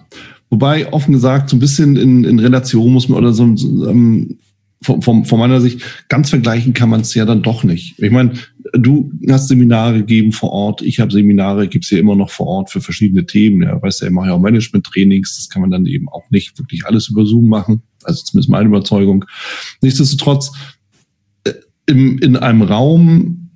[0.51, 4.39] Wobei offen gesagt, so ein bisschen in, in Relation muss man oder so, ähm,
[4.83, 7.99] von, von, von meiner Sicht, ganz vergleichen kann man es ja dann doch nicht.
[7.99, 8.35] Ich meine,
[8.73, 12.71] du hast Seminare gegeben vor Ort, ich habe Seminare, gibt's ja immer noch vor Ort
[12.71, 13.63] für verschiedene Themen.
[13.63, 16.59] Ja, weißt du, ich mache ja auch Management-Trainings, das kann man dann eben auch nicht
[16.59, 17.83] wirklich alles über Zoom machen.
[18.05, 19.25] Also zumindest meine Überzeugung.
[19.83, 20.53] Nichtsdestotrotz,
[21.45, 21.55] äh,
[21.87, 23.51] im, in einem Raum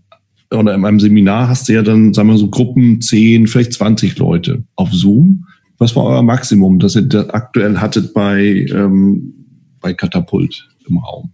[0.50, 4.18] oder in einem Seminar hast du ja dann, sagen wir so, Gruppen 10, vielleicht 20
[4.18, 5.46] Leute auf Zoom.
[5.82, 9.34] Was war euer Maximum, das ihr aktuell hattet bei, ähm,
[9.80, 10.68] bei Katapult?
[10.88, 11.32] im Raum.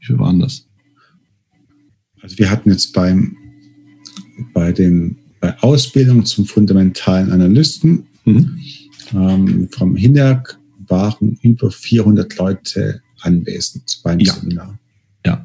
[0.00, 0.66] Wie viel waren das?
[2.22, 3.36] Also wir hatten jetzt beim,
[4.52, 8.58] bei den bei Ausbildung zum fundamentalen Analysten mhm.
[9.12, 14.32] ähm, vom Hinwerk waren über 400 Leute anwesend beim ja.
[14.32, 14.78] Seminar.
[15.26, 15.44] Ja.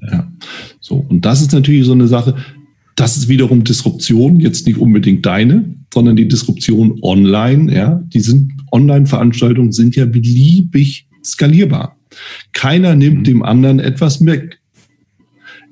[0.00, 0.32] ja.
[0.80, 2.36] So, und das ist natürlich so eine Sache,
[2.96, 8.02] das ist wiederum Disruption, jetzt nicht unbedingt deine, sondern die Disruption online, ja.
[8.06, 11.96] Die sind, Online-Veranstaltungen sind ja beliebig skalierbar.
[12.52, 13.24] Keiner nimmt mhm.
[13.24, 14.60] dem anderen etwas weg.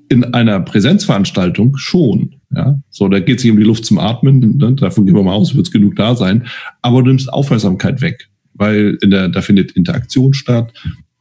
[0.09, 2.37] In einer Präsenzveranstaltung schon.
[2.55, 4.57] Ja, so, da geht es sich um die Luft zum Atmen.
[4.59, 4.75] Ne?
[4.75, 6.47] Davon gehen wir mal aus, wird es genug da sein.
[6.83, 10.73] Aber du nimmst Aufmerksamkeit weg, weil in der, da findet Interaktion statt.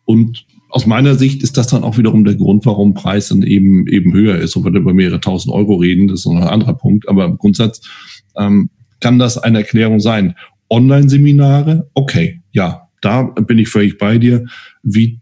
[0.06, 3.88] Und aus meiner Sicht ist das dann auch wiederum der Grund, warum Preis dann eben,
[3.88, 4.56] eben höher ist.
[4.56, 7.08] Und wir über mehrere tausend Euro reden, das ist noch ein anderer Punkt.
[7.08, 7.82] Aber im Grundsatz
[8.38, 8.70] ähm,
[9.00, 10.36] kann das eine Erklärung sein.
[10.70, 14.46] Online-Seminare, okay, ja, da bin ich völlig bei dir.
[14.82, 15.20] Wie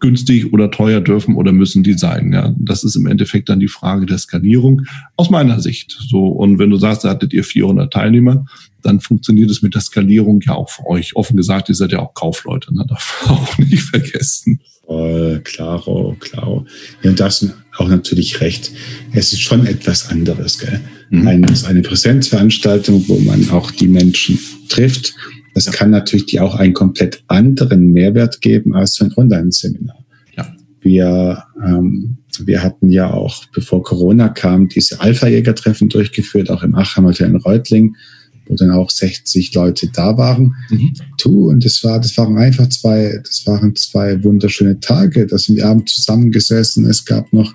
[0.00, 2.32] günstig oder teuer dürfen oder müssen die sein?
[2.32, 4.82] Ja, das ist im Endeffekt dann die Frage der Skalierung
[5.16, 5.96] aus meiner Sicht.
[6.08, 8.46] So und wenn du sagst, da hattet ihr 400 Teilnehmer,
[8.82, 11.14] dann funktioniert es mit der Skalierung ja auch für euch.
[11.14, 12.84] Offen gesagt, ihr seid ja auch Kaufleute, ne?
[12.88, 14.60] darf man auch nicht vergessen.
[14.86, 16.66] Voll, klaro, klaro.
[17.02, 17.46] Ja, und das
[17.80, 18.72] auch natürlich recht.
[19.12, 20.80] Es ist schon etwas anderes, gell?
[21.10, 21.26] Mhm.
[21.26, 25.14] Eine, eine Präsenzveranstaltung, wo man auch die Menschen trifft
[25.54, 30.04] das kann natürlich auch einen komplett anderen Mehrwert geben als so ein Online-Seminar.
[30.36, 30.54] Ja.
[30.80, 37.06] Wir, ähm, wir hatten ja auch, bevor Corona kam, diese Alpha-Jäger-Treffen durchgeführt, auch im Achheim
[37.06, 37.96] Hotel in Reutling,
[38.50, 40.54] wo dann auch 60 Leute da waren.
[40.68, 40.92] Mhm.
[41.16, 45.26] Tu, und das war, das waren einfach zwei, das waren zwei wunderschöne Tage.
[45.26, 46.86] Da sind wir abends zusammengesessen.
[46.86, 47.54] Es gab noch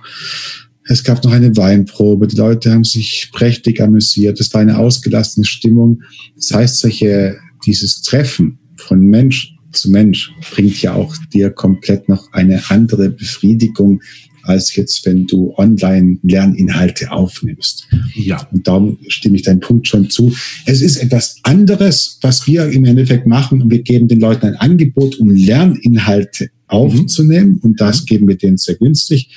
[0.87, 2.27] es gab noch eine Weinprobe.
[2.27, 4.39] Die Leute haben sich prächtig amüsiert.
[4.39, 6.03] Es war eine ausgelassene Stimmung.
[6.35, 12.31] Das heißt, solche dieses Treffen von Mensch zu Mensch bringt ja auch dir komplett noch
[12.31, 14.01] eine andere Befriedigung,
[14.45, 17.87] als jetzt, wenn du online Lerninhalte aufnimmst.
[18.13, 18.47] Ja.
[18.51, 20.33] Und darum stimme ich deinen Punkt schon zu.
[20.65, 23.69] Es ist etwas anderes, was wir im Endeffekt machen.
[23.69, 27.53] Wir geben den Leuten ein Angebot, um Lerninhalte aufzunehmen.
[27.53, 27.59] Mhm.
[27.59, 29.29] Und das geben wir denen sehr günstig.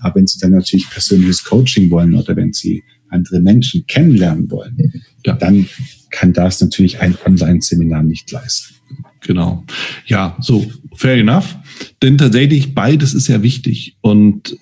[0.00, 5.02] Aber wenn sie dann natürlich persönliches Coaching wollen oder wenn sie andere Menschen kennenlernen wollen,
[5.24, 5.34] ja.
[5.34, 5.66] dann
[6.10, 8.74] kann das natürlich ein Online-Seminar nicht leisten.
[9.20, 9.64] Genau.
[10.06, 10.64] Ja, so
[10.94, 11.56] fair enough.
[12.02, 13.96] Denn tatsächlich beides ist ja wichtig.
[14.00, 14.56] Und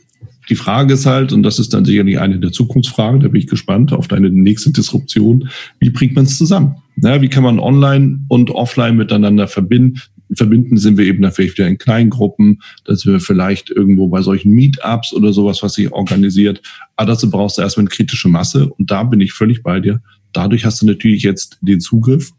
[0.49, 3.47] die Frage ist halt, und das ist dann sicherlich eine der Zukunftsfragen, da bin ich
[3.47, 5.49] gespannt auf deine nächste Disruption,
[5.81, 6.77] wie bringt man es zusammen?
[6.97, 10.01] Ja, wie kann man online und offline miteinander verbinden?
[10.33, 14.53] Verbinden sind wir eben da vielleicht wieder in Kleingruppen, dass wir vielleicht irgendwo bei solchen
[14.53, 16.62] Meetups oder sowas, was sich organisiert.
[16.97, 18.69] Aber dazu brauchst du erstmal eine kritische Masse.
[18.69, 20.03] Und da bin ich völlig bei dir.
[20.33, 22.33] Dadurch hast du natürlich jetzt den Zugriff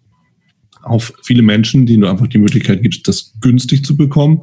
[0.85, 4.41] auf viele Menschen, denen du einfach die Möglichkeit gibst, das günstig zu bekommen,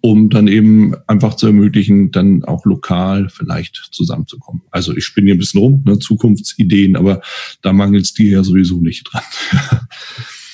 [0.00, 4.62] um dann eben einfach zu ermöglichen, dann auch lokal vielleicht zusammenzukommen.
[4.70, 7.22] Also ich spinne hier ein bisschen rum, ne, Zukunftsideen, aber
[7.62, 9.22] da mangelt es dir ja sowieso nicht dran.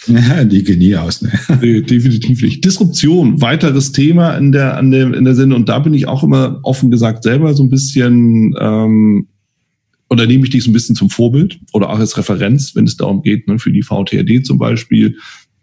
[0.07, 1.22] Ja, die gehen nie aus.
[1.22, 1.30] Ne?
[1.82, 2.64] Definitiv nicht.
[2.64, 5.61] Disruption, weiteres Thema in der, an der, in der Sendung.
[5.61, 9.28] Und da bin ich auch immer offen gesagt selber so ein bisschen ähm,
[10.11, 12.96] oder nehme ich dich so ein bisschen zum Vorbild oder auch als Referenz, wenn es
[12.96, 15.18] darum geht, ne, für die VTRD zum Beispiel,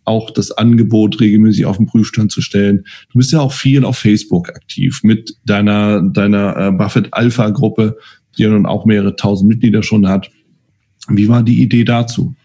[0.05, 2.85] auch das Angebot regelmäßig auf den Prüfstand zu stellen.
[3.11, 7.97] Du bist ja auch viel auf Facebook aktiv mit deiner, deiner äh, Buffett Alpha Gruppe,
[8.37, 10.29] die ja nun auch mehrere tausend Mitglieder schon hat.
[11.07, 12.35] Wie war die Idee dazu?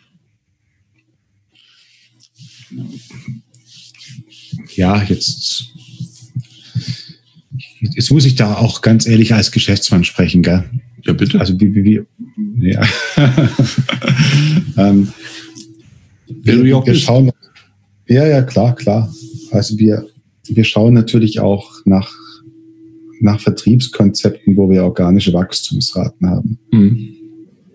[4.74, 5.66] Ja, jetzt,
[7.80, 10.70] jetzt muss ich da auch ganz ehrlich als Geschäftsmann sprechen, gell?
[11.05, 11.40] Ja, bitte.
[11.40, 12.03] Also wie, wie,
[12.57, 12.82] wie ja.
[14.76, 15.09] ähm,
[16.42, 17.30] wir, wir schauen,
[18.09, 19.12] ja, ja, klar, klar.
[19.51, 20.07] Also wir,
[20.48, 22.12] wir schauen natürlich auch nach,
[23.20, 26.59] nach Vertriebskonzepten, wo wir organische Wachstumsraten haben.
[26.72, 27.09] Mhm.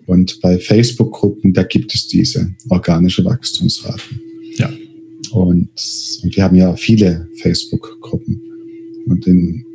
[0.05, 4.21] Und bei Facebook-Gruppen, da gibt es diese organische Wachstumsraten.
[4.57, 4.69] Ja.
[5.32, 5.69] Und,
[6.23, 8.41] und wir haben ja viele Facebook-Gruppen.
[9.07, 9.65] Und in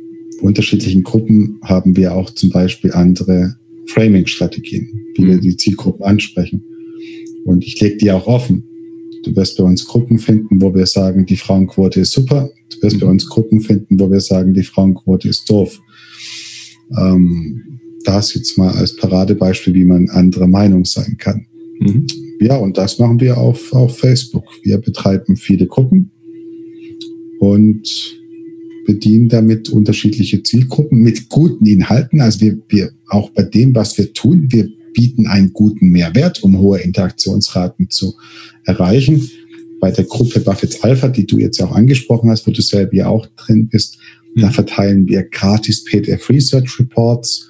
[0.41, 3.55] unterschiedlichen Gruppen haben wir auch zum Beispiel andere
[3.87, 5.41] Framing-Strategien, wie wir mhm.
[5.41, 6.63] die Zielgruppen ansprechen.
[7.45, 8.63] Und ich lege die auch offen.
[9.23, 12.49] Du wirst bei uns Gruppen finden, wo wir sagen, die Frauenquote ist super.
[12.69, 13.13] Du wirst bei mhm.
[13.13, 15.79] uns Gruppen finden, wo wir sagen, die Frauenquote ist doof.
[16.97, 21.45] Ähm, das jetzt mal als Paradebeispiel, wie man anderer Meinung sein kann.
[21.79, 22.07] Mhm.
[22.39, 24.45] Ja, und das machen wir auf, auf Facebook.
[24.63, 26.11] Wir betreiben viele Gruppen
[27.39, 28.20] und
[28.91, 32.19] bedienen damit unterschiedliche Zielgruppen mit guten Inhalten.
[32.19, 36.57] Also wir, wir auch bei dem, was wir tun, wir bieten einen guten Mehrwert, um
[36.57, 38.15] hohe Interaktionsraten zu
[38.65, 39.29] erreichen.
[39.79, 43.07] Bei der Gruppe Buffett's Alpha, die du jetzt auch angesprochen hast, wo du selber ja
[43.07, 43.97] auch drin bist,
[44.35, 44.41] mhm.
[44.41, 47.49] da verteilen wir gratis PDF Research Reports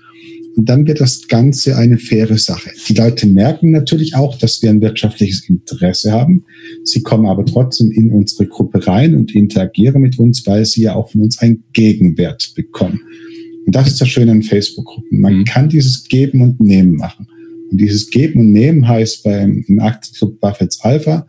[0.55, 2.71] und dann wird das Ganze eine faire Sache.
[2.87, 6.43] Die Leute merken natürlich auch, dass wir ein wirtschaftliches Interesse haben.
[6.83, 10.95] Sie kommen aber trotzdem in unsere Gruppe rein und interagieren mit uns, weil sie ja
[10.95, 12.99] auch von uns einen Gegenwert bekommen.
[13.65, 15.21] Und das ist das Schöne an Facebook-Gruppen.
[15.21, 15.45] Man mhm.
[15.45, 17.27] kann dieses Geben und Nehmen machen.
[17.69, 21.25] Und dieses Geben und Nehmen heißt beim, im Aktienclub Buffett's Alpha,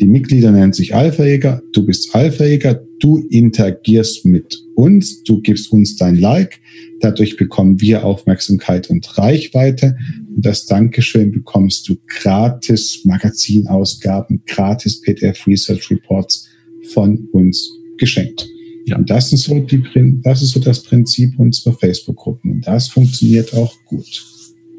[0.00, 5.96] die Mitglieder nennen sich Alpha-Jäger, du bist Alpha-Jäger, du interagierst mit uns, du gibst uns
[5.96, 6.60] dein Like,
[7.00, 9.96] dadurch bekommen wir Aufmerksamkeit und Reichweite
[10.34, 16.48] und das Dankeschön bekommst du gratis Magazinausgaben, gratis PDF Research Reports
[16.92, 18.48] von uns geschenkt.
[18.86, 18.96] Ja.
[18.96, 19.82] Und das ist, so die,
[20.22, 24.24] das ist so das Prinzip unserer Facebook-Gruppen und das funktioniert auch gut.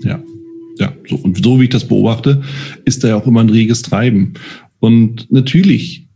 [0.03, 0.24] Ja,
[0.80, 2.41] ja, so, und so wie ich das beobachte,
[2.86, 4.34] ist da ja auch immer ein reges Treiben.
[4.80, 6.07] Und natürlich,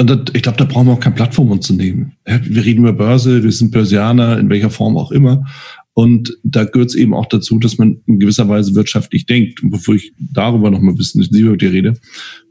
[0.00, 2.12] und ich glaube, da brauchen wir auch keine Plattform uns zu nehmen.
[2.24, 5.44] Wir reden über Börse, wir sind Börsianer, in welcher Form auch immer.
[5.92, 9.62] Und da gehört es eben auch dazu, dass man in gewisser Weise wirtschaftlich denkt.
[9.62, 11.94] Und bevor ich darüber noch mal ein bisschen intensiver mit dir rede,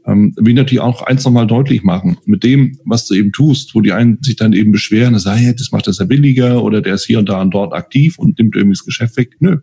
[0.06, 2.18] ähm, will ich natürlich auch eins noch mal deutlich machen.
[2.24, 5.52] Mit dem, was du eben tust, wo die einen sich dann eben beschweren, das, hey,
[5.52, 8.38] das macht das ja billiger oder der ist hier und da und dort aktiv und
[8.38, 9.30] nimmt irgendwie das Geschäft weg.
[9.40, 9.58] Nö.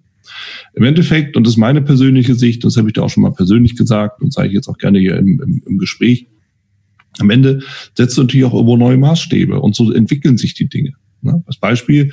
[0.74, 3.32] Im Endeffekt, und das ist meine persönliche Sicht, das habe ich da auch schon mal
[3.32, 6.28] persönlich gesagt und sage ich jetzt auch gerne hier im, im, im Gespräch,
[7.20, 7.62] am Ende
[7.96, 10.94] setzt du natürlich auch irgendwo neue Maßstäbe und so entwickeln sich die Dinge.
[11.22, 11.44] Ne?
[11.46, 12.12] Als Beispiel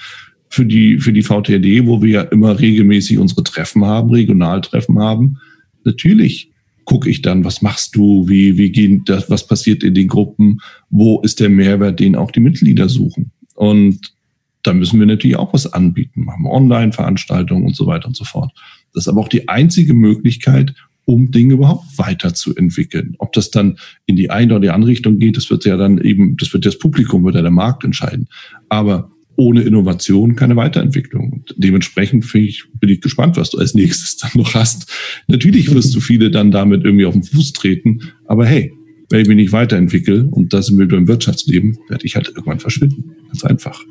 [0.49, 5.39] für die, für die VTD, wo wir ja immer regelmäßig unsere Treffen haben, Regionaltreffen haben.
[5.85, 6.51] Natürlich
[6.85, 10.61] gucke ich dann, was machst du, wie, wie gehen das, was passiert in den Gruppen,
[10.91, 13.33] wo ist der Mehrwert, den auch die Mitglieder suchen.
[13.55, 14.15] Und
[14.63, 18.53] da müssen wir natürlich auch was anbieten, machen Online-Veranstaltungen und so weiter und so fort.
[18.93, 20.75] Das ist aber auch die einzige Möglichkeit,
[21.05, 23.15] um Dinge überhaupt weiterzuentwickeln.
[23.19, 25.99] Ob das dann in die eine oder die andere Richtung geht, das wird ja dann
[25.99, 28.29] eben, das wird das Publikum oder der Markt entscheiden.
[28.69, 31.33] Aber ohne Innovation keine Weiterentwicklung.
[31.33, 34.91] Und dementsprechend bin ich, bin ich gespannt, was du als nächstes dann noch hast.
[35.27, 38.73] Natürlich wirst du viele dann damit irgendwie auf den Fuß treten, aber hey,
[39.11, 43.13] wenn ich mich nicht weiterentwickle, und das im Wirtschaftsleben, werde ich halt irgendwann verschwinden.
[43.27, 43.85] Ganz einfach.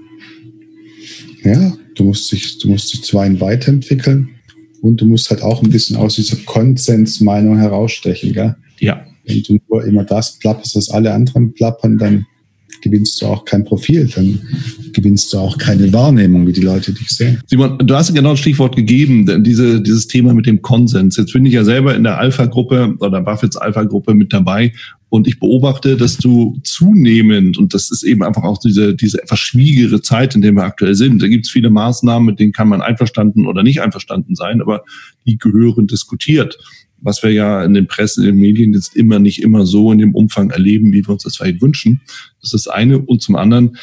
[1.43, 4.30] Ja, du musst dich, du musst dich zwar weiterentwickeln
[4.84, 8.56] und du musst halt auch ein bisschen aus dieser Konsensmeinung herausstechen, gell?
[8.80, 9.06] Ja.
[9.24, 12.26] Wenn du nur immer das plapperst, was alle anderen plappern, dann
[12.84, 14.40] gewinnst du auch kein Profil, dann
[14.92, 17.42] gewinnst du auch keine Wahrnehmung, wie die Leute dich sehen.
[17.48, 21.18] Simon, du hast genau das Stichwort gegeben, diese, dieses Thema mit dem Konsens.
[21.18, 24.74] Jetzt bin ich ja selber in der Alpha-Gruppe oder Buffets Alpha-Gruppe mit dabei
[25.10, 29.40] und ich beobachte, dass du zunehmend, und das ist eben einfach auch diese, diese etwas
[29.40, 32.68] schwierigere Zeit, in der wir aktuell sind, da gibt es viele Maßnahmen, mit denen kann
[32.68, 34.84] man einverstanden oder nicht einverstanden sein, aber
[35.28, 36.58] die gehören diskutiert
[37.04, 39.99] was wir ja in den Presse, in den Medien jetzt immer nicht immer so in
[39.99, 42.01] dem Umfang erleben, wie wir uns das vielleicht wünschen.
[42.41, 42.99] Das ist das eine.
[42.99, 43.78] Und zum anderen,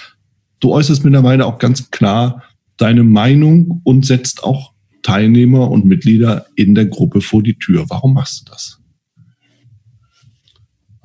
[0.60, 2.42] du äußerst mittlerweile auch ganz klar
[2.76, 7.84] deine Meinung und setzt auch Teilnehmer und Mitglieder in der Gruppe vor die Tür.
[7.88, 8.78] Warum machst du das?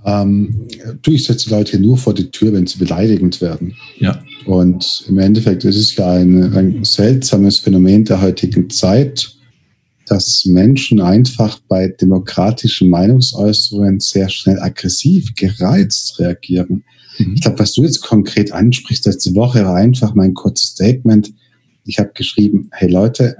[0.06, 0.68] Ähm,
[1.02, 3.76] du, ich setze Leute nur vor die Tür, wenn sie beleidigend werden.
[3.98, 4.22] Ja.
[4.46, 9.35] Und im Endeffekt ist es ja ein, ein seltsames Phänomen der heutigen Zeit,
[10.08, 16.84] dass Menschen einfach bei demokratischen Meinungsäußerungen sehr schnell aggressiv, gereizt reagieren.
[17.18, 17.34] Mhm.
[17.36, 21.34] Ich glaube, was du jetzt konkret ansprichst, letzte Woche war einfach mein kurzes Statement.
[21.86, 23.36] Ich habe geschrieben, hey Leute,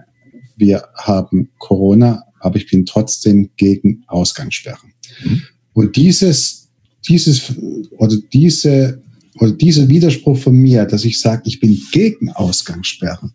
[0.58, 4.94] wir haben Corona, aber ich bin trotzdem gegen Ausgangssperren.
[5.24, 5.42] Mhm.
[5.74, 6.70] Und dieses,
[7.08, 7.54] dieses
[7.98, 9.02] oder diese
[9.40, 13.34] oder dieser Widerspruch von mir, dass ich sage, ich bin gegen Ausgangssperren.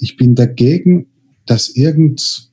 [0.00, 1.06] Ich bin dagegen,
[1.44, 2.45] dass irgend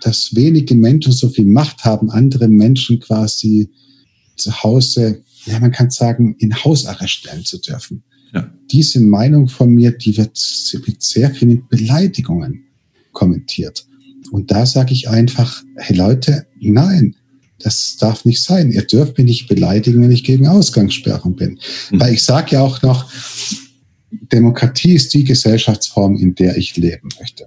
[0.00, 3.70] dass wenige Menschen so viel Macht haben, andere Menschen quasi
[4.36, 8.02] zu Hause, ja, man kann sagen, in Hausarrest stellen zu dürfen.
[8.32, 8.52] Ja.
[8.70, 10.38] Diese Meinung von mir, die wird,
[10.86, 12.64] wird sehr viel mit Beleidigungen
[13.12, 13.86] kommentiert.
[14.30, 17.16] Und da sage ich einfach, hey Leute, nein,
[17.58, 18.70] das darf nicht sein.
[18.70, 21.58] Ihr dürft mich nicht beleidigen, wenn ich gegen Ausgangssperren bin.
[21.90, 22.00] Mhm.
[22.00, 23.10] Weil ich sage ja auch noch,
[24.32, 27.46] Demokratie ist die Gesellschaftsform, in der ich leben möchte.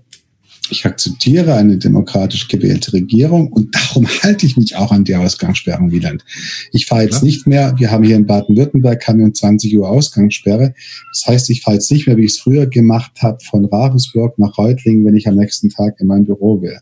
[0.70, 5.92] Ich akzeptiere eine demokratisch gewählte Regierung und darum halte ich mich auch an die Ausgangssperren,
[5.92, 6.24] Wieland.
[6.72, 7.26] Ich fahre jetzt ja.
[7.26, 10.74] nicht mehr, wir haben hier in Baden-Württemberg, haben wir um 20 Uhr Ausgangssperre.
[11.12, 14.40] Das heißt, ich fahre jetzt nicht mehr, wie ich es früher gemacht habe, von Ravensburg
[14.40, 16.80] nach Reutlingen, wenn ich am nächsten Tag in mein Büro will.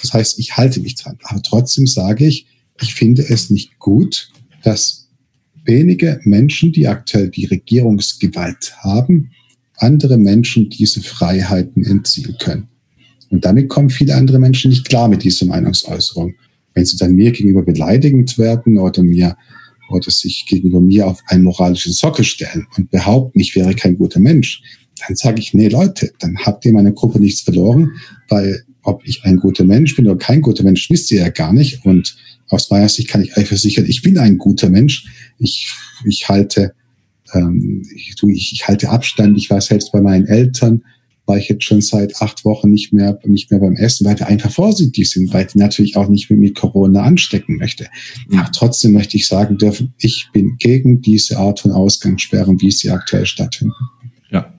[0.00, 1.18] Das heißt, ich halte mich dran.
[1.24, 2.46] Aber trotzdem sage ich,
[2.80, 4.30] ich finde es nicht gut,
[4.62, 5.08] dass
[5.64, 9.32] wenige Menschen, die aktuell die Regierungsgewalt haben,
[9.76, 12.68] andere Menschen diese Freiheiten entziehen können.
[13.30, 16.34] Und damit kommen viele andere Menschen nicht klar mit dieser Meinungsäußerung.
[16.74, 19.36] Wenn sie dann mir gegenüber beleidigend werden oder mir
[19.90, 24.20] oder sich gegenüber mir auf einen moralischen Sockel stellen und behaupten, ich wäre kein guter
[24.20, 24.62] Mensch,
[25.06, 27.92] dann sage ich, nee Leute, dann habt ihr meiner Gruppe nichts verloren,
[28.28, 31.52] weil ob ich ein guter Mensch bin oder kein guter Mensch, wisst ihr ja gar
[31.52, 31.84] nicht.
[31.84, 32.16] Und
[32.48, 35.06] aus meiner Sicht kann ich euch versichern, ich bin ein guter Mensch.
[35.38, 35.70] Ich,
[36.06, 36.74] ich halte,
[37.34, 38.16] ähm, ich,
[38.52, 39.36] ich halte Abstand.
[39.36, 40.82] Ich war selbst bei meinen Eltern,
[41.28, 44.26] war ich jetzt schon seit acht Wochen nicht mehr, nicht mehr beim Essen, weil wir
[44.26, 47.86] einfach vorsichtig sind, weil ich natürlich auch nicht mit, mit Corona anstecken möchte.
[48.30, 52.90] Ja, trotzdem möchte ich sagen dürfen, ich bin gegen diese Art von Ausgangssperren, wie sie
[52.90, 53.74] aktuell stattfinden.
[54.30, 54.52] Ja.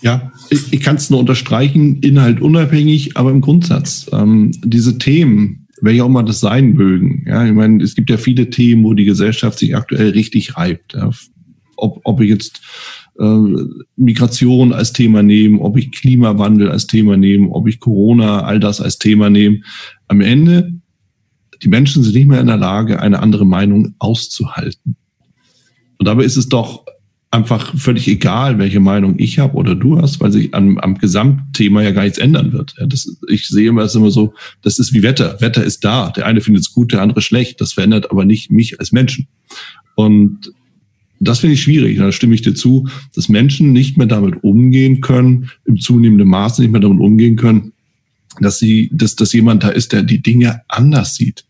[0.00, 4.06] Ja, ich, ich kann es nur unterstreichen, Inhalt unabhängig, aber im Grundsatz.
[4.12, 7.24] Ähm, diese Themen, welche auch mal das sein mögen.
[7.26, 10.94] Ja, ich meine, es gibt ja viele Themen, wo die Gesellschaft sich aktuell richtig reibt.
[10.94, 11.10] Ja.
[11.76, 12.60] Ob, ob ich jetzt
[13.16, 18.80] Migration als Thema nehme, ob ich Klimawandel als Thema nehme, ob ich Corona, all das
[18.80, 19.60] als Thema nehme.
[20.08, 20.72] Am Ende,
[21.62, 24.96] die Menschen sind nicht mehr in der Lage, eine andere Meinung auszuhalten.
[25.98, 26.84] Und dabei ist es doch
[27.30, 31.82] einfach völlig egal, welche Meinung ich habe oder du hast, weil sich am, am Gesamtthema
[31.82, 32.74] ja gar nichts ändern wird.
[32.78, 35.40] Ja, das, ich sehe immer, das immer so, das ist wie Wetter.
[35.40, 36.10] Wetter ist da.
[36.10, 37.60] Der eine findet es gut, der andere schlecht.
[37.60, 39.28] Das verändert aber nicht mich als Menschen.
[39.94, 40.52] Und
[41.22, 41.98] das finde ich schwierig.
[41.98, 46.62] Da stimme ich dir zu, dass Menschen nicht mehr damit umgehen können, im zunehmenden Maße
[46.62, 47.72] nicht mehr damit umgehen können,
[48.40, 51.44] dass sie, dass, dass jemand da ist, der die Dinge anders sieht.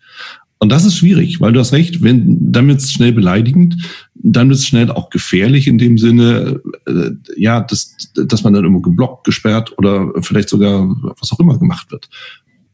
[0.58, 3.76] Und das ist schwierig, weil du hast recht, wenn, dann wird es schnell beleidigend,
[4.14, 8.64] dann wird es schnell auch gefährlich in dem Sinne, äh, ja, dass, dass man dann
[8.64, 12.08] immer geblockt, gesperrt oder vielleicht sogar was auch immer gemacht wird.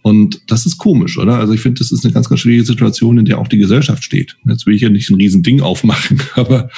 [0.02, 1.38] Und das ist komisch, oder?
[1.38, 4.04] Also ich finde, das ist eine ganz, ganz schwierige Situation, in der auch die Gesellschaft
[4.04, 4.36] steht.
[4.46, 6.70] Jetzt will ich ja nicht ein Riesending aufmachen, aber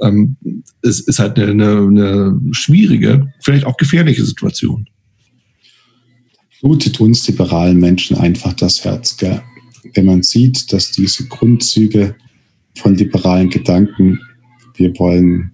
[0.00, 0.36] ähm,
[0.82, 4.88] es ist halt eine, eine, eine schwierige, vielleicht auch gefährliche Situation.
[6.60, 9.42] Blutet uns liberalen Menschen einfach das Herz, gell?
[9.94, 12.14] wenn man sieht, dass diese Grundzüge
[12.76, 14.20] von liberalen Gedanken,
[14.76, 15.52] wir wollen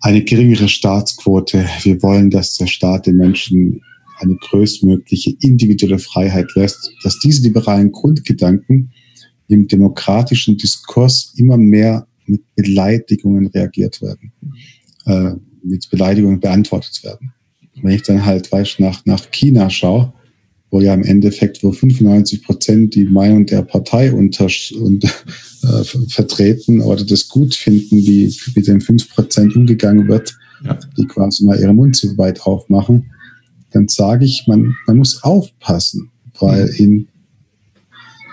[0.00, 3.82] eine geringere Staatsquote, wir wollen, dass der Staat den Menschen
[4.18, 8.92] eine größtmögliche individuelle Freiheit lässt, dass diese liberalen Grundgedanken
[9.48, 14.32] im demokratischen Diskurs immer mehr mit Beleidigungen reagiert werden,
[15.06, 15.32] äh,
[15.62, 17.32] mit Beleidigungen beantwortet werden.
[17.82, 20.12] Wenn ich dann halt, weißt, nach, nach China schaue,
[20.70, 24.48] wo ja im Endeffekt wo 95 Prozent die Meinung der Partei unter,
[24.80, 30.34] und, äh, vertreten oder das gut finden, wie mit den 5 Prozent umgegangen wird,
[30.64, 30.78] ja.
[30.96, 33.11] die quasi mal ihren Mund zu weit aufmachen,
[33.72, 36.74] dann sage ich, man, man muss aufpassen, weil mhm.
[36.76, 37.08] in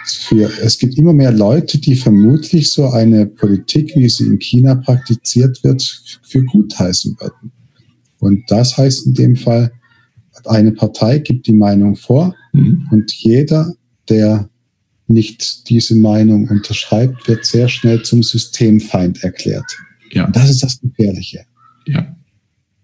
[0.06, 4.76] für, es gibt immer mehr Leute, die vermutlich so eine Politik, wie sie in China
[4.76, 5.84] praktiziert wird,
[6.24, 7.52] für gut heißen würden.
[8.20, 9.72] Und das heißt in dem Fall,
[10.46, 12.88] eine Partei gibt die Meinung vor mhm.
[12.92, 13.74] und jeder,
[14.10, 14.50] der
[15.08, 19.66] nicht diese Meinung unterschreibt, wird sehr schnell zum Systemfeind erklärt.
[20.12, 20.26] Ja.
[20.26, 21.46] Und das ist das Gefährliche.
[21.88, 22.16] Ja.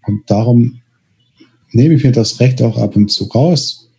[0.06, 0.80] Und darum
[1.76, 3.90] nehme ich mir das Recht auch ab und zu raus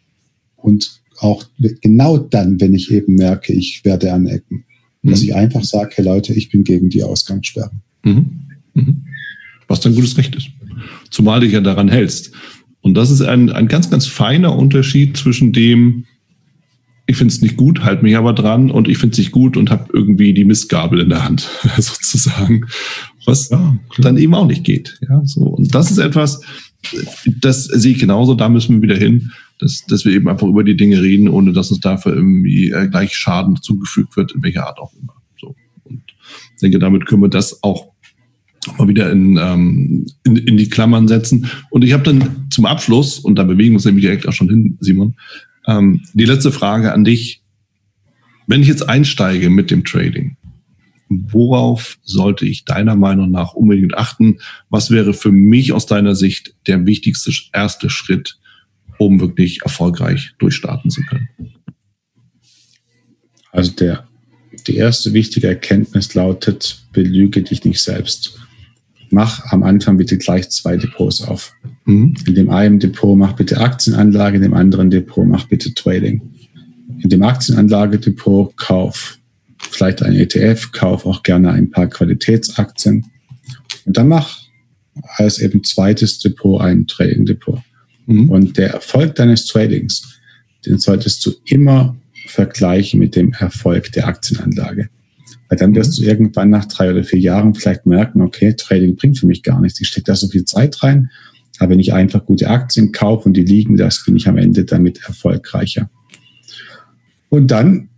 [0.55, 1.43] und auch
[1.81, 4.65] genau dann, wenn ich eben merke, ich werde anecken,
[5.01, 5.09] mhm.
[5.09, 7.81] dass ich einfach sage, hey Leute, ich bin gegen die Ausgangssperren.
[8.03, 8.25] Mhm.
[8.73, 9.05] Mhm.
[9.67, 10.49] Was dein gutes Recht ist.
[11.09, 12.31] Zumal dich ja daran hältst.
[12.81, 16.05] Und das ist ein, ein ganz, ganz feiner Unterschied zwischen dem,
[17.05, 19.57] ich finde es nicht gut, halt mich aber dran und ich finde es nicht gut
[19.57, 22.65] und habe irgendwie die Mistgabel in der Hand, sozusagen,
[23.25, 24.99] was ja, dann eben auch nicht geht.
[25.09, 25.41] Ja, so.
[25.41, 26.41] Und das ist etwas,
[27.39, 30.63] das sehe ich genauso, da müssen wir wieder hin, dass, dass wir eben einfach über
[30.63, 34.67] die Dinge reden, ohne dass uns dafür irgendwie äh, gleich Schaden zugefügt wird, in welcher
[34.67, 35.15] Art auch immer.
[35.39, 35.55] So.
[35.83, 36.03] Und
[36.53, 37.91] ich denke, damit können wir das auch
[38.77, 41.47] mal wieder in, ähm, in, in die Klammern setzen.
[41.69, 44.49] Und ich habe dann zum Abschluss, und da bewegen wir uns nämlich direkt auch schon
[44.49, 45.15] hin, Simon,
[45.67, 47.41] ähm, die letzte Frage an dich.
[48.47, 50.37] Wenn ich jetzt einsteige mit dem Trading,
[51.09, 54.39] worauf sollte ich deiner Meinung nach unbedingt achten?
[54.69, 58.37] Was wäre für mich aus deiner Sicht der wichtigste erste Schritt,
[58.97, 61.29] um wirklich erfolgreich durchstarten zu können?
[63.51, 64.07] Also der,
[64.67, 68.39] die erste wichtige Erkenntnis lautet, belüge dich nicht selbst.
[69.09, 71.53] Mach am Anfang bitte gleich zwei Depots auf.
[71.85, 72.15] Mhm.
[72.25, 76.21] In dem einen Depot mach bitte Aktienanlage, in dem anderen Depot mach bitte Trading.
[76.99, 79.17] In dem Aktienanlagedepot kauf
[79.69, 83.05] vielleicht ein ETF, kauf auch gerne ein paar Qualitätsaktien.
[83.85, 84.39] Und dann mach
[85.15, 87.59] als eben zweites Depot ein Trading Depot.
[88.07, 88.29] Mhm.
[88.29, 90.19] Und der Erfolg deines Tradings,
[90.65, 91.95] den solltest du immer
[92.27, 94.89] vergleichen mit dem Erfolg der Aktienanlage.
[95.49, 99.17] Weil dann wirst du irgendwann nach drei oder vier Jahren vielleicht merken, okay, Trading bringt
[99.17, 99.79] für mich gar nichts.
[99.79, 101.09] Ich stecke da so viel Zeit rein.
[101.59, 104.65] Aber wenn ich einfach gute Aktien kaufe und die liegen, das bin ich am Ende
[104.65, 105.89] damit erfolgreicher.
[107.29, 107.89] Und dann,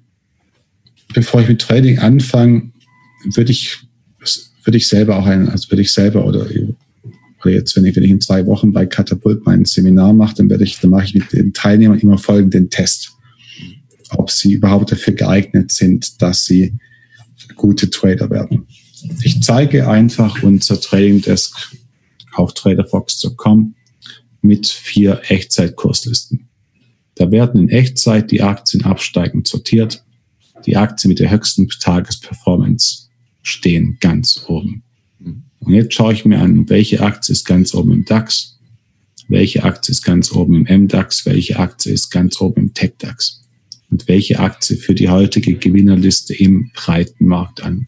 [1.14, 2.72] bevor ich mit Trading anfange,
[3.34, 3.78] würde ich,
[4.64, 6.46] würde ich selber auch ein, also würde ich selber oder,
[7.42, 10.50] oder jetzt, wenn ich, wenn ich in zwei Wochen bei Katapult mein Seminar mache, dann
[10.50, 13.12] werde ich, dann mache ich mit den Teilnehmern immer folgenden Test.
[14.12, 16.74] Ob sie überhaupt dafür geeignet sind, dass sie
[17.56, 18.66] gute Trader werden.
[19.24, 21.56] Ich zeige einfach unser Trading Desk
[22.34, 23.76] auf traderfox.com
[24.42, 26.48] mit vier Echtzeitkurslisten.
[27.16, 30.04] Da werden in Echtzeit die Aktien absteigend sortiert.
[30.66, 33.10] Die Aktien mit der höchsten Tagesperformance
[33.42, 34.84] stehen ganz oben.
[35.60, 38.60] Und jetzt schaue ich mir an, welche Aktie ist ganz oben im DAX,
[39.30, 43.44] welche Aktie ist ganz oben im MDAX, welche Aktie ist ganz oben im TechDAX
[43.90, 47.88] und welche Aktie für die heutige Gewinnerliste im breiten Markt an.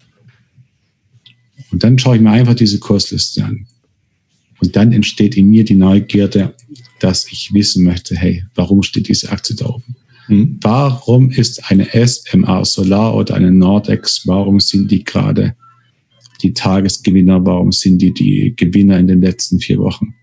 [1.71, 3.67] Und dann schaue ich mir einfach diese Kursliste an.
[4.59, 6.53] Und dann entsteht in mir die Neugierde,
[6.99, 9.95] dass ich wissen möchte, hey, warum steht diese Aktie da oben?
[10.31, 10.57] Mhm.
[10.61, 15.55] Warum ist eine SMA Solar oder eine Nordex, warum sind die gerade
[16.41, 20.15] die Tagesgewinner, warum sind die die Gewinner in den letzten vier Wochen?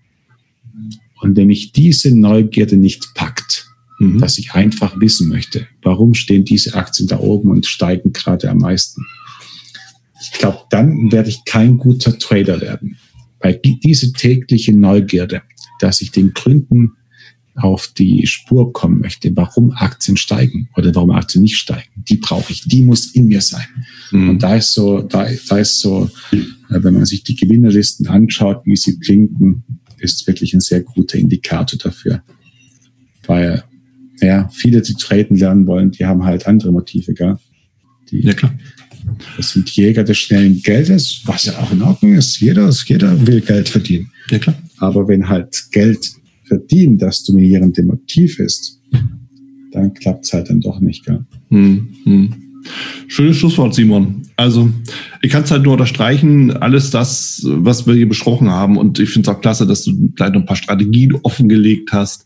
[1.21, 3.67] Und wenn mich diese Neugierde nicht packt,
[3.99, 4.19] mhm.
[4.19, 8.57] dass ich einfach wissen möchte, warum stehen diese Aktien da oben und steigen gerade am
[8.57, 9.05] meisten,
[10.21, 12.97] ich glaube, dann werde ich kein guter Trader werden.
[13.41, 15.43] Weil diese tägliche Neugierde,
[15.79, 16.93] dass ich den Gründen
[17.61, 22.51] auf die Spur kommen möchte, warum Aktien steigen oder warum Aktien nicht steigen, die brauche
[22.51, 23.65] ich, die muss in mir sein.
[24.11, 24.29] Mhm.
[24.29, 26.37] Und da ist so, da, da ist so, äh,
[26.69, 29.63] wenn man sich die Gewinnerlisten anschaut, wie sie blinken,
[29.97, 32.23] ist wirklich ein sehr guter Indikator dafür.
[33.27, 33.63] Weil,
[34.21, 37.37] ja, viele, die traden lernen wollen, die haben halt andere Motive, gell?
[38.09, 38.53] Die, ja, klar.
[39.37, 42.39] Das sind Jäger des schnellen Geldes, was ja auch in Ordnung ist.
[42.39, 44.11] Jeder, jeder will Geld verdienen.
[44.29, 44.55] Ja, klar.
[44.77, 46.18] Aber wenn halt Geld
[46.49, 48.81] verdienen das dominierende Motiv ist,
[49.71, 51.05] dann klappt es halt dann doch nicht.
[51.05, 51.23] Gell?
[51.49, 52.33] Hm, hm.
[53.07, 54.23] Schönes Schlusswort, Simon.
[54.35, 54.69] Also,
[55.21, 58.77] ich kann es halt nur unterstreichen, alles das, was wir hier besprochen haben.
[58.77, 62.25] Und ich finde es auch klasse, dass du gleich noch ein paar Strategien offengelegt hast,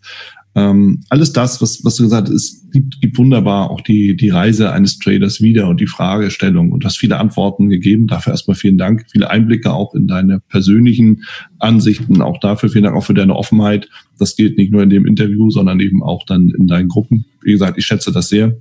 [0.56, 4.72] ähm, alles das, was, was du gesagt hast, gibt, gibt wunderbar auch die, die Reise
[4.72, 8.06] eines Traders wieder und die Fragestellung und hast viele Antworten gegeben.
[8.08, 9.06] Dafür erstmal vielen Dank.
[9.12, 11.24] Viele Einblicke auch in deine persönlichen
[11.58, 12.22] Ansichten.
[12.22, 13.90] Auch dafür vielen Dank auch für deine Offenheit.
[14.20, 17.26] Das gilt nicht nur in dem Interview, sondern eben auch dann in deinen Gruppen.
[17.42, 18.56] Wie gesagt, ich schätze das sehr.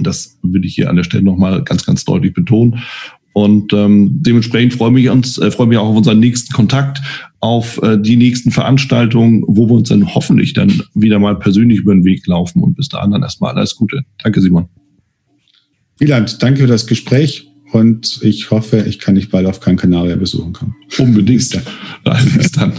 [0.00, 2.80] Das würde ich hier an der Stelle nochmal ganz, ganz deutlich betonen.
[3.32, 7.00] Und ähm, dementsprechend freue mich uns, äh, freue mich auch auf unseren nächsten Kontakt,
[7.40, 11.94] auf äh, die nächsten Veranstaltungen, wo wir uns dann hoffentlich dann wieder mal persönlich über
[11.94, 12.62] den Weg laufen.
[12.62, 14.02] Und bis dahin dann erstmal alles Gute.
[14.22, 14.68] Danke, Simon.
[15.98, 20.16] Wieland, danke für das Gespräch und ich hoffe, ich kann dich bald auf Gran Canaria
[20.16, 20.76] besuchen kommen.
[20.98, 21.38] Unbedingt.
[21.38, 21.64] bis dann.
[22.36, 22.72] bis dann.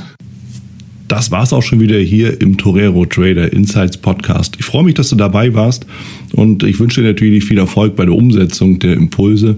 [1.08, 4.56] Das war's auch schon wieder hier im Torero Trader Insights Podcast.
[4.60, 5.86] Ich freue mich, dass du dabei warst
[6.34, 9.58] und ich wünsche dir natürlich viel Erfolg bei der Umsetzung der Impulse